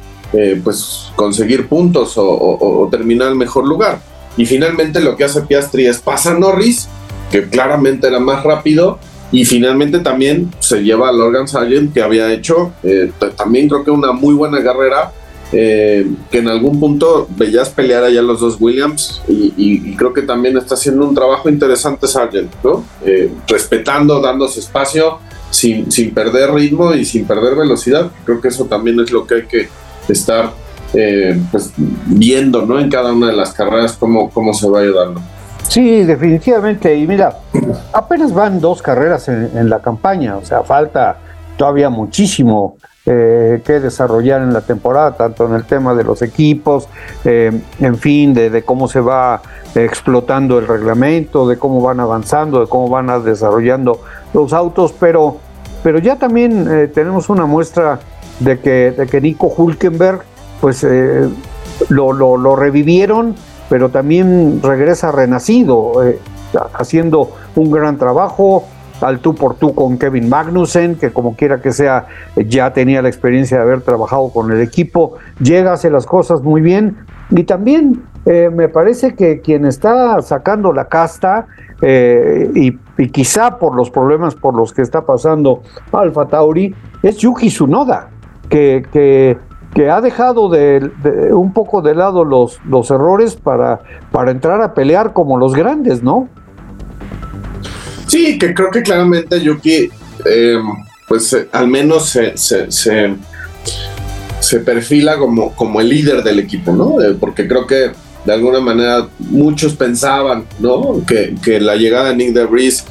[0.63, 4.01] pues, conseguir puntos o, terminar el mejor lugar.
[4.35, 6.87] Y finalmente lo que hace Piastri es pasa Norris,
[7.31, 8.99] que claramente era más rápido,
[9.31, 12.71] y finalmente también se lleva a Logan Sargent, que había hecho
[13.35, 15.11] también creo que una muy buena carrera
[15.53, 20.57] eh, que en algún punto veías pelear allá los dos Williams y, creo que también
[20.57, 22.83] está haciendo un trabajo interesante Sargent, ¿no?
[23.05, 28.11] Eh, respetando, dándose espacio, sin, sin perder ritmo y sin perder velocidad.
[28.25, 29.69] Creo que eso también es lo que hay que
[30.09, 30.51] estar
[30.93, 32.79] eh, pues, viendo, ¿no?
[32.79, 35.21] En cada una de las carreras, cómo, cómo se va ayudando.
[35.67, 36.95] Sí, definitivamente.
[36.95, 37.37] Y mira,
[37.93, 41.17] apenas van dos carreras en la campaña, o sea, falta
[41.57, 42.77] todavía muchísimo
[43.09, 46.89] eh, que desarrollar en la temporada, tanto en el tema de los equipos,
[47.23, 49.41] eh, en fin, de, cómo se va
[49.75, 54.01] explotando el reglamento, de cómo van avanzando, de cómo van desarrollando
[54.33, 55.37] los autos, pero,
[55.83, 57.99] pero ya también eh, tenemos una muestra
[58.41, 60.21] de que, de que Nico Hulkenberg,
[60.59, 60.85] pues
[61.87, 63.35] lo, lo, revivieron,
[63.69, 65.93] pero también regresa renacido,
[66.73, 68.63] haciendo un gran trabajo,
[69.01, 73.09] al tú por tú con Kevin Magnussen, que como quiera que sea, ya tenía la
[73.09, 76.97] experiencia de haber trabajado con el equipo, llega, hace las cosas muy bien.
[77.29, 81.47] Y también eh, me parece que quien está sacando la casta,
[81.81, 82.77] eh, y,
[83.09, 88.09] quizá por los problemas por los que está pasando Alfa Tauri, es Yuki Tsunoda,
[88.49, 89.37] que, que,
[89.89, 90.89] ha dejado de,
[91.31, 96.01] un poco de lado los, los errores para, para entrar a pelear como los grandes,
[96.01, 96.27] ¿no?
[98.07, 99.89] Sí, que creo que claramente Yuki,
[100.25, 100.57] eh,
[101.07, 103.15] pues eh, al menos se, se,
[104.65, 107.01] perfila como, como el líder del equipo, ¿no?
[107.01, 107.91] Eh, porque creo que
[108.25, 111.01] de alguna manera muchos pensaban, ¿no?
[111.05, 112.85] Que, la llegada de Nick DeVries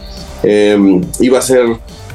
[1.20, 1.66] iba a ser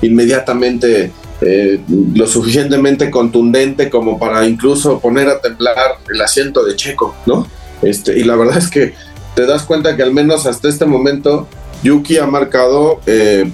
[0.02, 5.76] inmediatamente lo suficientemente contundente como para incluso poner a temblar
[6.14, 7.48] el asiento de Checo, ¿no?
[7.82, 8.94] Este, y la verdad es que
[9.36, 11.48] te das cuenta que al menos hasta este momento
[11.84, 13.52] Yuki ha marcado eh,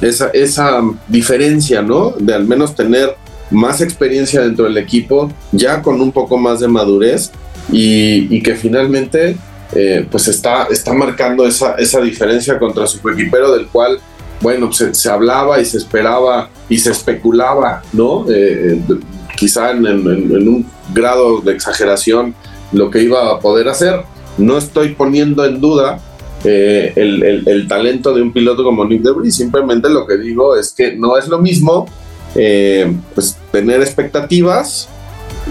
[0.00, 2.14] esa, esa diferencia, ¿no?
[2.18, 3.16] De al menos tener
[3.50, 7.30] más experiencia dentro del equipo, ya con un poco más de madurez
[7.70, 9.36] y, que finalmente
[9.72, 13.98] eh, pues está, está marcando esa, esa diferencia contra su equipero del cual,
[14.40, 18.26] bueno, se, hablaba y se esperaba y se especulaba, ¿no?
[18.28, 18.80] Eh,
[19.36, 22.34] quizá en, en, un grado de exageración
[22.72, 24.02] lo que iba a poder hacer.
[24.38, 26.00] No estoy poniendo en duda
[26.44, 29.36] eh, el, talento de un piloto como Nick Debris.
[29.36, 31.86] Simplemente lo que digo es que no es lo mismo
[32.34, 34.88] eh, pues, tener expectativas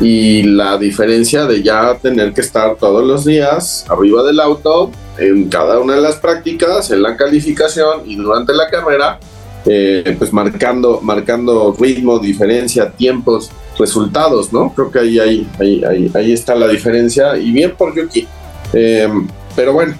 [0.01, 5.49] y la diferencia de ya tener que estar todos los días arriba del auto en
[5.49, 9.19] cada una de las prácticas, en la calificación y durante la carrera
[9.65, 14.73] eh, pues marcando, marcando ritmo, diferencia, tiempos, resultados, ¿no?
[14.73, 18.27] Creo que ahí, ahí, ahí, ahí está la diferencia y bien por Yuki.
[18.73, 19.09] Eh,
[19.55, 19.95] pero bueno,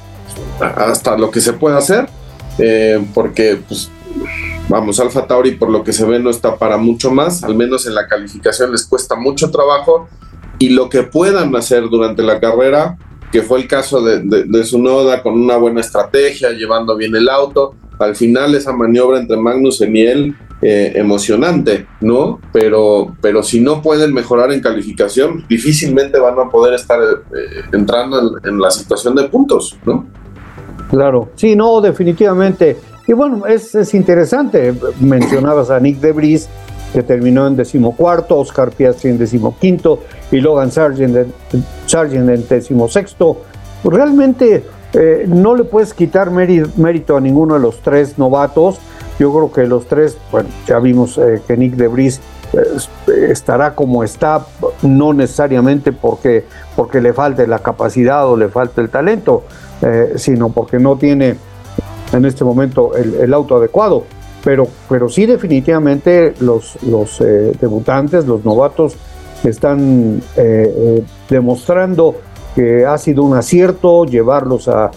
[0.60, 2.08] hasta lo que se puede hacer,
[2.58, 3.90] eh, porque pues,
[4.68, 7.86] vamos, Alfa Tauri por lo que se ve no está para mucho más, al menos
[7.88, 10.08] en la calificación les cuesta mucho trabajo
[10.60, 12.98] y lo que puedan hacer durante la carrera,
[13.32, 17.28] que fue el caso de, de, su noda con una buena estrategia, llevando bien el
[17.28, 22.40] auto, al final esa maniobra entre Magnus y él eh, emocionante, ¿no?
[22.54, 28.40] Pero, pero si no pueden mejorar en calificación, difícilmente van a poder estar eh, entrando
[28.44, 30.06] en, la situación de puntos, ¿no?
[30.90, 32.78] Claro, sí, no, definitivamente.
[33.06, 34.74] Y bueno, es, es interesante.
[35.02, 36.48] Mencionabas a Nick Debris,
[36.94, 41.34] que terminó en decimocuarto, Oscar Piastri en decimoquinto y Logan Sargent en,
[41.88, 43.42] Sargent en decimosexto.
[43.84, 44.64] Realmente
[44.94, 48.80] eh, no le puedes quitar mérito a ninguno de los tres novatos.
[49.20, 52.22] Yo creo que los tres, bueno, ya vimos eh, que Nick Debris
[52.54, 54.46] eh, estará como está,
[54.84, 59.44] no necesariamente porque, porque le falte la capacidad o le falte el talento,
[60.16, 61.36] sino porque no tiene
[62.14, 64.06] en este momento el, auto adecuado.
[64.42, 67.20] Pero, pero sí definitivamente los, los
[67.60, 68.96] debutantes, los novatos,
[69.44, 70.22] están
[71.30, 72.16] demostrando
[72.56, 74.92] que ha sido un acierto llevarlos a,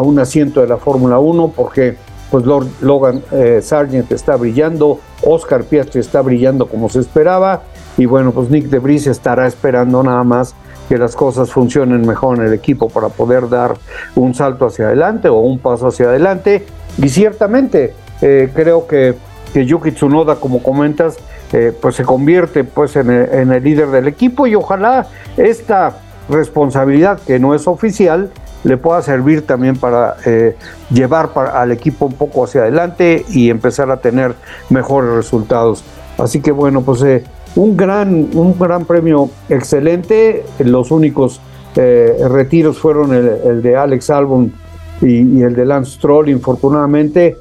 [0.00, 1.96] un asiento de la Fórmula 1 porque
[2.30, 7.62] pues Logan eh, Sargent está brillando, Oscar Piastri está brillando como se esperaba
[7.96, 10.54] y bueno, pues Nick de Debris estará esperando nada más
[10.88, 13.74] que las cosas funcionen mejor en el equipo para poder dar
[14.14, 16.64] un salto hacia adelante o un paso hacia adelante.
[16.96, 19.16] Y ciertamente eh, creo que,
[19.52, 21.18] que Yuki Tsunoda como comentas
[21.52, 25.06] eh, pues se convierte pues en en el líder del equipo y ojalá
[25.36, 25.96] esta
[26.28, 28.30] responsabilidad que no es oficial
[28.64, 30.56] le pueda servir también para eh,
[30.90, 34.34] llevar al equipo un poco hacia adelante y empezar a tener
[34.70, 35.84] mejores resultados.
[36.18, 37.24] Así que bueno, pues eh,
[37.56, 40.44] un, gran, un gran premio excelente.
[40.58, 41.40] Los únicos
[41.76, 44.52] eh, retiros fueron el, de Alex Albon
[45.00, 47.36] y, el de Lance Stroll, infortunadamente.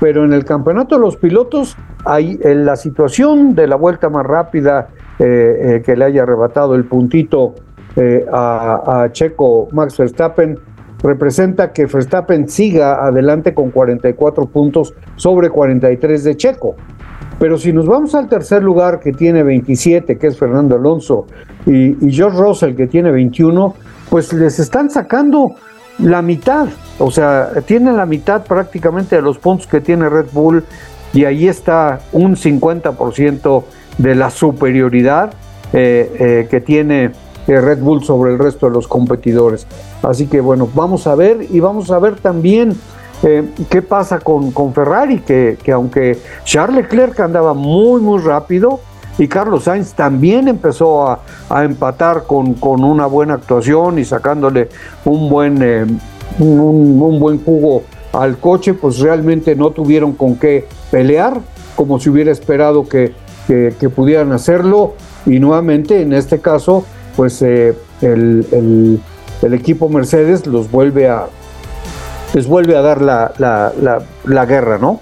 [0.00, 4.24] Pero en el campeonato de los pilotos, hay en la situación de la vuelta más
[4.24, 7.56] rápida que le haya arrebatado el puntito
[7.96, 10.58] eh, a, Checo Max Verstappen
[11.02, 16.76] representa que Verstappen siga adelante con 44 puntos sobre 43 de Checo.
[17.38, 21.26] Pero si nos vamos al tercer lugar que tiene 27, que es Fernando Alonso,
[21.66, 23.74] y, George Russell que tiene 21,
[24.10, 25.54] pues les están sacando
[25.98, 26.68] la mitad,
[26.98, 30.64] o sea, tienen la mitad prácticamente de los puntos que tiene Red Bull
[31.12, 33.64] y ahí está un 50%
[33.98, 35.32] de la superioridad
[35.72, 37.10] eh, eh, que tiene
[37.48, 39.66] Red Bull sobre el resto de los competidores.
[40.02, 42.76] Así que bueno, vamos a ver y vamos a ver también
[43.22, 48.80] eh, qué pasa con, con Ferrari, que, aunque Charles Leclerc andaba muy, muy rápido
[49.18, 51.20] y Carlos Sainz también empezó a,
[51.64, 54.68] empatar con, con, una buena actuación y sacándole
[55.04, 55.84] un buen, eh,
[56.38, 57.82] un, buen jugo
[58.12, 61.40] al coche, pues realmente no tuvieron con qué pelear,
[61.74, 63.12] como se hubiera esperado que,
[63.48, 64.94] que pudieran hacerlo.
[65.26, 66.84] Y nuevamente, en este caso,
[67.18, 69.00] pues eh, el,
[69.42, 71.26] equipo Mercedes los vuelve a
[72.32, 75.00] les vuelve a dar la, guerra, ¿no?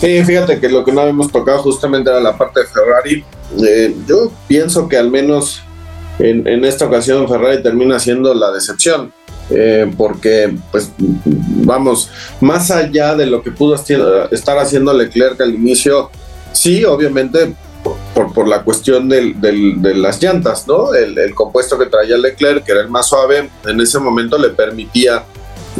[0.00, 3.24] Sí, fíjate que lo que no habíamos tocado justamente era la parte de Ferrari.
[3.66, 5.62] Eh, yo pienso que al menos
[6.20, 9.12] en, esta ocasión Ferrari termina siendo la decepción.
[9.50, 10.92] Eh, porque, pues,
[11.24, 12.08] vamos,
[12.40, 16.08] más allá de lo que pudo estar haciendo Leclerc al inicio,
[16.52, 17.52] sí, obviamente
[17.82, 20.94] por, por la cuestión del, de las llantas, ¿no?
[20.94, 25.24] El, compuesto que traía Leclerc, que era el más suave, en ese momento le permitía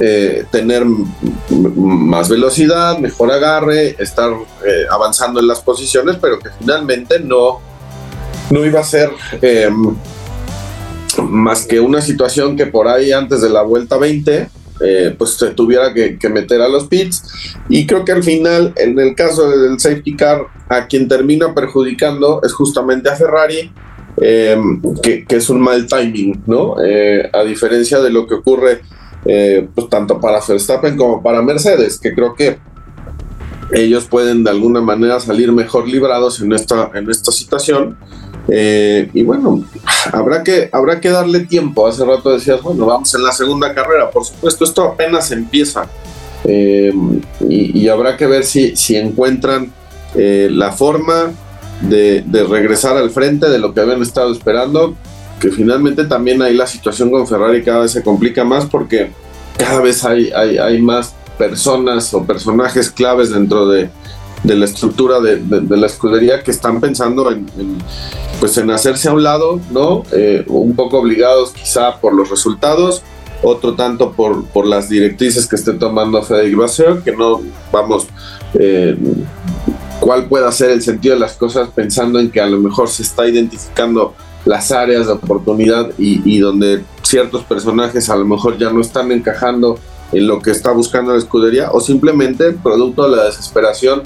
[0.01, 4.33] eh, tener más velocidad, mejor agarre, estar
[4.67, 7.61] eh, avanzando en las posiciones, pero que finalmente no,
[8.51, 9.95] no iba a ser em,
[11.19, 14.49] más que una situación que por ahí antes de la vuelta 20
[14.83, 17.23] eh, pues se tuviera que, meter a los pits.
[17.69, 22.41] Y creo que al final, en el caso del safety car, a quien termina perjudicando
[22.43, 23.73] es justamente a Ferrari,
[24.21, 24.57] eh,
[25.03, 26.77] que, es un mal timing, ¿no?
[26.85, 28.83] Eh, a diferencia de lo que ocurre
[29.23, 32.59] pues tanto para Verstappen como para Mercedes, que creo que
[33.73, 37.97] ellos pueden de alguna manera salir mejor librados en esta, en esta situación.
[38.49, 39.65] Eh, y bueno,
[40.13, 41.87] habrá que, habrá que darle tiempo.
[41.87, 44.11] Hace rato decías, bueno, vamos en la segunda carrera.
[44.11, 45.89] Por supuesto, esto apenas empieza.
[46.45, 46.93] Eh,
[47.49, 49.73] y, habrá que ver si, si encuentran
[50.15, 51.33] eh, la forma
[51.83, 54.95] de, regresar al frente de lo que habían estado esperando.
[55.41, 59.11] Que finalmente también ahí la situación con Ferrari cada vez se complica más porque
[59.59, 63.91] cada vez hay, hay, hay más personas o personajes claves dentro de,
[64.45, 65.41] la estructura de,
[65.77, 67.47] la escudería que están pensando en,
[68.41, 70.03] pues en hacerse a un lado, ¿no?
[70.13, 73.03] Eh, un poco obligados quizá por los resultados,
[73.43, 77.41] otro tanto por, por las directrices que esté tomando Federic Vasseur, que no,
[77.73, 78.07] vamos,
[78.55, 78.97] eh,
[80.01, 83.03] cuál pueda ser el sentido de las cosas pensando en que a lo mejor se
[83.03, 84.15] está identificando
[84.45, 89.79] las áreas de oportunidad y, donde ciertos personajes a lo mejor ya no están encajando
[90.11, 94.03] en lo que está buscando la escudería o simplemente producto de la desesperación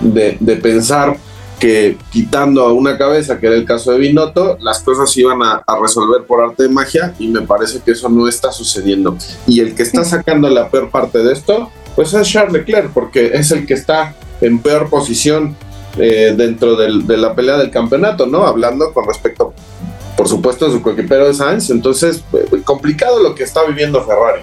[0.00, 1.16] de, pensar
[1.58, 5.62] que quitando a una cabeza, que era el caso de Binotto, las cosas iban a,
[5.66, 9.16] a, resolver por arte de magia y me parece que eso no está sucediendo.
[9.46, 13.32] Y el que está sacando la peor parte de esto, pues es Charles Leclerc, porque
[13.34, 15.54] es el que está en peor posición
[15.98, 18.46] eh, dentro de la pelea del campeonato, ¿no?
[18.46, 19.52] Hablando con respecto,
[20.16, 21.70] por supuesto, a su coequipero de Sainz.
[21.70, 24.42] Entonces, eh, complicado lo que está viviendo Ferrari.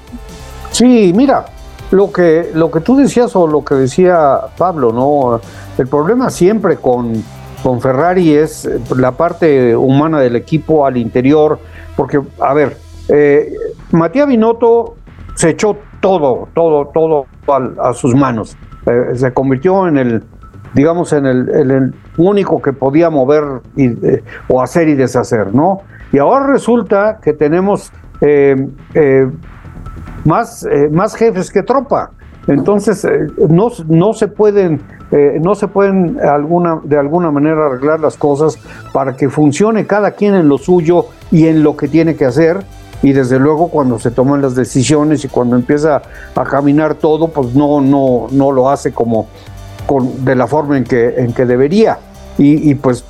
[0.71, 1.45] Sí, mira,
[1.91, 5.39] lo que, lo que tú decías o lo que decía Pablo, ¿no?
[5.77, 7.23] El problema siempre con,
[7.63, 11.59] con Ferrari es la parte humana del equipo al interior,
[11.95, 12.77] porque, a ver,
[13.09, 13.53] eh,
[13.91, 14.95] Matías Binotto
[15.35, 17.25] se echó todo, todo, todo
[17.81, 18.57] a sus manos.
[18.85, 20.23] Eh, se convirtió en el,
[20.73, 23.43] digamos, en el, único que podía mover
[23.77, 25.81] eh, o hacer y deshacer, ¿no?
[26.11, 28.55] Y ahora resulta que tenemos eh,
[30.27, 32.11] más, más jefes que tropa.
[32.47, 33.05] Entonces,
[33.49, 34.81] no, no se pueden,
[35.41, 38.57] no se pueden de alguna manera arreglar las cosas
[38.93, 42.63] para que funcione cada quien en lo suyo y en lo que tiene que hacer
[43.03, 46.01] y desde luego cuando se toman las decisiones y cuando empieza
[46.35, 49.27] a caminar todo, pues no, no, no lo hace como
[50.19, 51.99] de la forma en que, en que debería.
[52.39, 53.03] Y, pues,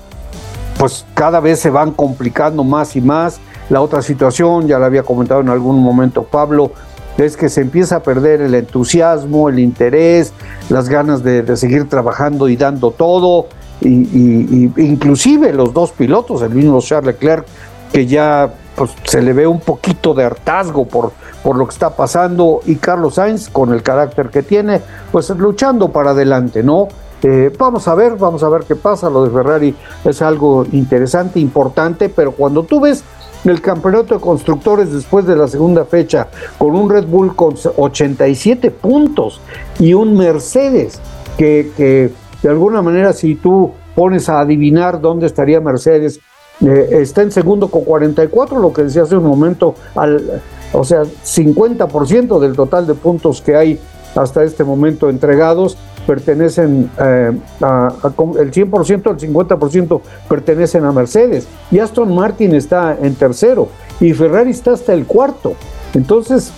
[0.77, 3.39] pues cada vez se van complicando más y más.
[3.69, 6.71] La otra situación, ya la había comentado en algún momento Pablo,
[7.17, 10.33] es que se empieza a perder el entusiasmo, el interés,
[10.69, 13.47] las ganas de, seguir trabajando y dando todo.
[13.81, 17.45] Y, inclusive los dos pilotos, el mismo Charles Leclerc,
[17.91, 21.11] que ya pues se le ve un poquito de hartazgo por,
[21.43, 25.89] por lo que está pasando y Carlos Sainz con el carácter que tiene, pues luchando
[25.89, 26.87] para adelante, ¿no?
[27.23, 29.09] Eh, vamos a ver, vamos a ver qué pasa.
[29.09, 33.03] Lo de Ferrari es algo interesante, importante, pero cuando tú ves
[33.45, 36.27] el campeonato de constructores después de la segunda fecha
[36.57, 39.41] con un Red Bull con 87 puntos
[39.79, 40.99] y un Mercedes
[41.37, 42.11] que,
[42.41, 46.19] de alguna manera si tú pones a adivinar dónde estaría Mercedes
[46.61, 50.41] eh, está en segundo con 44, lo que decía hace un momento, al,
[50.73, 53.79] o sea, 50% del total de puntos que hay
[54.15, 55.77] hasta este momento entregados
[56.07, 57.93] pertenecen eh, a,
[58.39, 63.67] el 100%, el 50% pertenecen a Mercedes y Aston Martin está en tercero
[63.99, 65.53] y Ferrari está hasta el cuarto.
[65.93, 66.51] Entonces,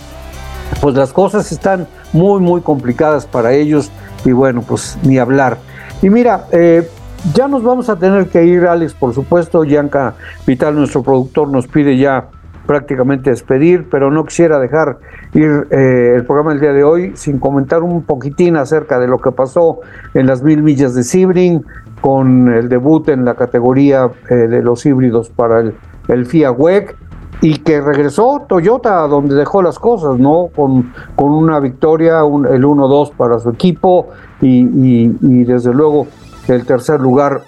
[0.80, 3.90] pues las cosas están muy, muy complicadas para ellos
[4.24, 5.58] y bueno, pues ni hablar.
[6.00, 6.88] Y mira, eh,
[7.34, 9.64] ya nos vamos a tener que ir, Alex, por supuesto.
[9.64, 10.14] Yanka
[10.46, 12.28] Vital, nuestro productor, nos pide ya
[12.70, 14.98] prácticamente despedir, pero no quisiera dejar
[15.34, 19.18] ir eh, el programa del día de hoy sin comentar un poquitín acerca de lo
[19.18, 19.80] que pasó
[20.14, 21.64] en las mil millas de Sebring
[22.00, 25.74] con el debut en la categoría eh, de los híbridos para el,
[26.06, 26.96] el FIA WEC
[27.40, 30.48] y que regresó Toyota donde dejó las cosas, ¿no?
[30.54, 34.10] Con, con una victoria, el 1-2 para su equipo
[34.40, 36.06] y, y desde luego
[36.46, 37.42] el tercer lugar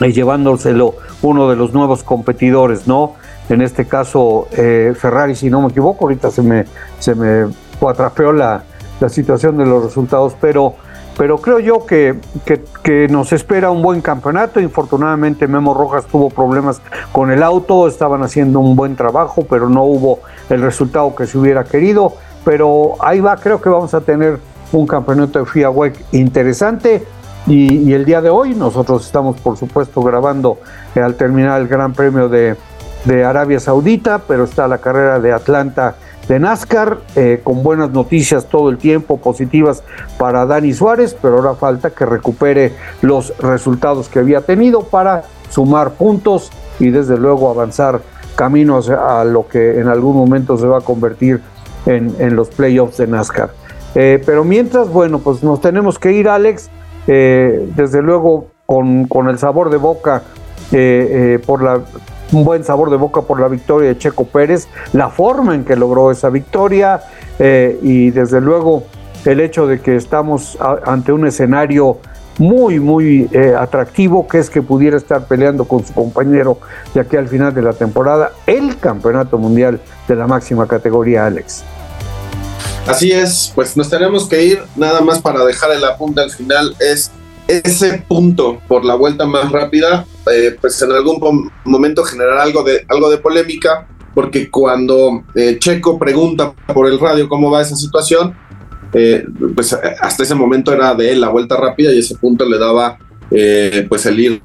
[0.00, 3.14] y llevándoselo uno de los nuevos competidores, ¿no?
[3.48, 6.64] En este caso, eh, Ferrari, si no me equivoco, ahorita se me,
[6.98, 7.46] se me
[7.80, 8.64] atrapeó la,
[9.00, 10.74] la situación de los resultados, pero,
[11.16, 12.18] pero creo yo que,
[12.82, 14.60] que, nos espera un buen campeonato.
[14.60, 16.80] Infortunadamente, Memo Rojas tuvo problemas
[17.12, 20.20] con el auto, estaban haciendo un buen trabajo, pero no hubo
[20.50, 22.14] el resultado que se hubiera querido.
[22.44, 24.38] Pero ahí va, creo que vamos a tener
[24.72, 27.04] un campeonato de FIA WEC interesante
[27.46, 30.58] y, el día de hoy nosotros estamos, por supuesto, grabando
[30.96, 32.56] al terminar el Gran Premio de,
[33.24, 35.96] Arabia Saudita, pero está la carrera de Atlanta
[36.28, 39.82] de NASCAR, eh, con buenas noticias todo el tiempo, positivas
[40.18, 45.92] para Dani Suárez, pero ahora falta que recupere los resultados que había tenido para sumar
[45.92, 46.50] puntos
[46.80, 48.00] y desde luego avanzar
[48.34, 51.40] caminos a lo que en algún momento se va a convertir
[51.86, 53.50] en, los playoffs de NASCAR.
[53.94, 56.68] Eh, pero mientras, bueno, pues nos tenemos que ir, Alex.
[57.06, 60.22] Eh, desde luego con, el sabor de boca
[61.46, 61.80] por la
[62.32, 65.76] un buen sabor de boca por la victoria de Checo Pérez, la forma en que
[65.76, 67.00] logró esa victoria
[67.38, 68.84] y desde luego
[69.24, 71.98] el hecho de que estamos ante un escenario
[72.38, 76.58] muy, muy atractivo, que es que pudiera estar peleando con su compañero
[76.94, 81.64] de aquí al final de la temporada el campeonato mundial de la máxima categoría, Alex.
[82.86, 86.76] Así es, pues nos tenemos que ir, nada más para dejar el apunte al final,
[86.78, 87.10] es
[87.48, 92.84] ese punto por la vuelta más rápida, eh, pues en algún momento generará algo de,
[92.88, 98.34] algo de polémica, porque cuando eh, Checo pregunta por el radio cómo va esa situación,
[98.92, 99.24] eh,
[99.54, 102.98] pues hasta ese momento era de él la vuelta rápida y ese punto le daba
[103.88, 104.42] pues el ir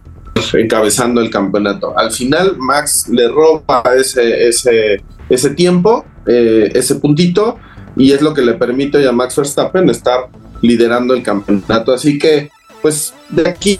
[0.53, 1.97] encabezando el campeonato.
[1.97, 7.59] Al final Max le roba ese, ese, ese tiempo, ese puntito,
[7.95, 10.29] y es lo que le permite a Max Verstappen estar
[10.61, 11.93] liderando el campeonato.
[11.93, 12.49] Así que
[12.81, 13.77] pues de aquí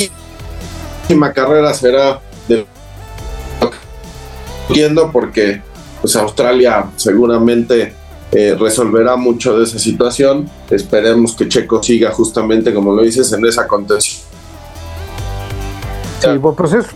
[1.10, 2.66] la carrera será de
[4.70, 5.62] entiendo porque
[5.99, 7.93] pues Australia seguramente
[8.32, 10.49] eh, resolverá mucho de esa situación.
[10.70, 14.24] Esperemos que Checo siga justamente como lo dices en esa contención.
[16.22, 16.89] Sí, pues eso,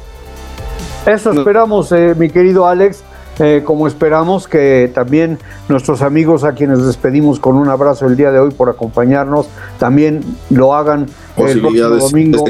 [1.06, 3.03] eso esperamos, eh, mi querido Alex.
[3.40, 8.32] Eh, como esperamos que también nuestros amigos a quienes despedimos con un abrazo el día
[8.32, 11.08] de hoy por acompañarnos, también lo hagan
[11.38, 12.46] el próximo domingo.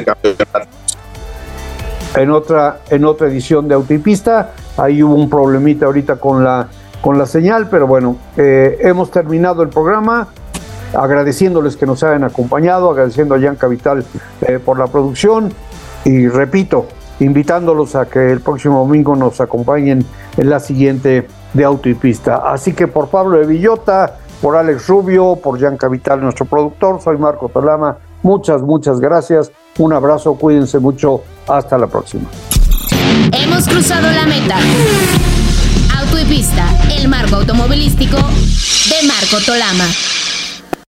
[2.16, 4.52] en otra, en otra edición de Autopista.
[4.78, 6.68] Ahí hubo un problemita ahorita con la,
[7.02, 10.28] con la señal, pero bueno, eh, hemos terminado el programa
[10.94, 14.06] agradeciéndoles que nos hayan acompañado, agradeciendo a Jan Capital
[14.42, 15.52] eh, por la producción.
[16.04, 16.86] Y repito,
[17.20, 20.06] invitándolos a que el próximo domingo nos acompañen
[20.38, 22.42] en la siguiente de Auto y Pista.
[22.46, 27.18] Así que por Pablo de Villota, por Alex Rubio, por Jan Capital, nuestro productor, soy
[27.18, 27.98] Marco Tolama.
[28.24, 29.52] Muchas, muchas gracias.
[29.78, 31.22] Un abrazo, cuídense mucho.
[31.48, 32.26] Hasta la próxima.
[33.32, 34.58] Hemos cruzado la meta.
[36.00, 36.66] Auto y Pista,
[36.98, 39.86] el marco automovilístico de Marco Tolama.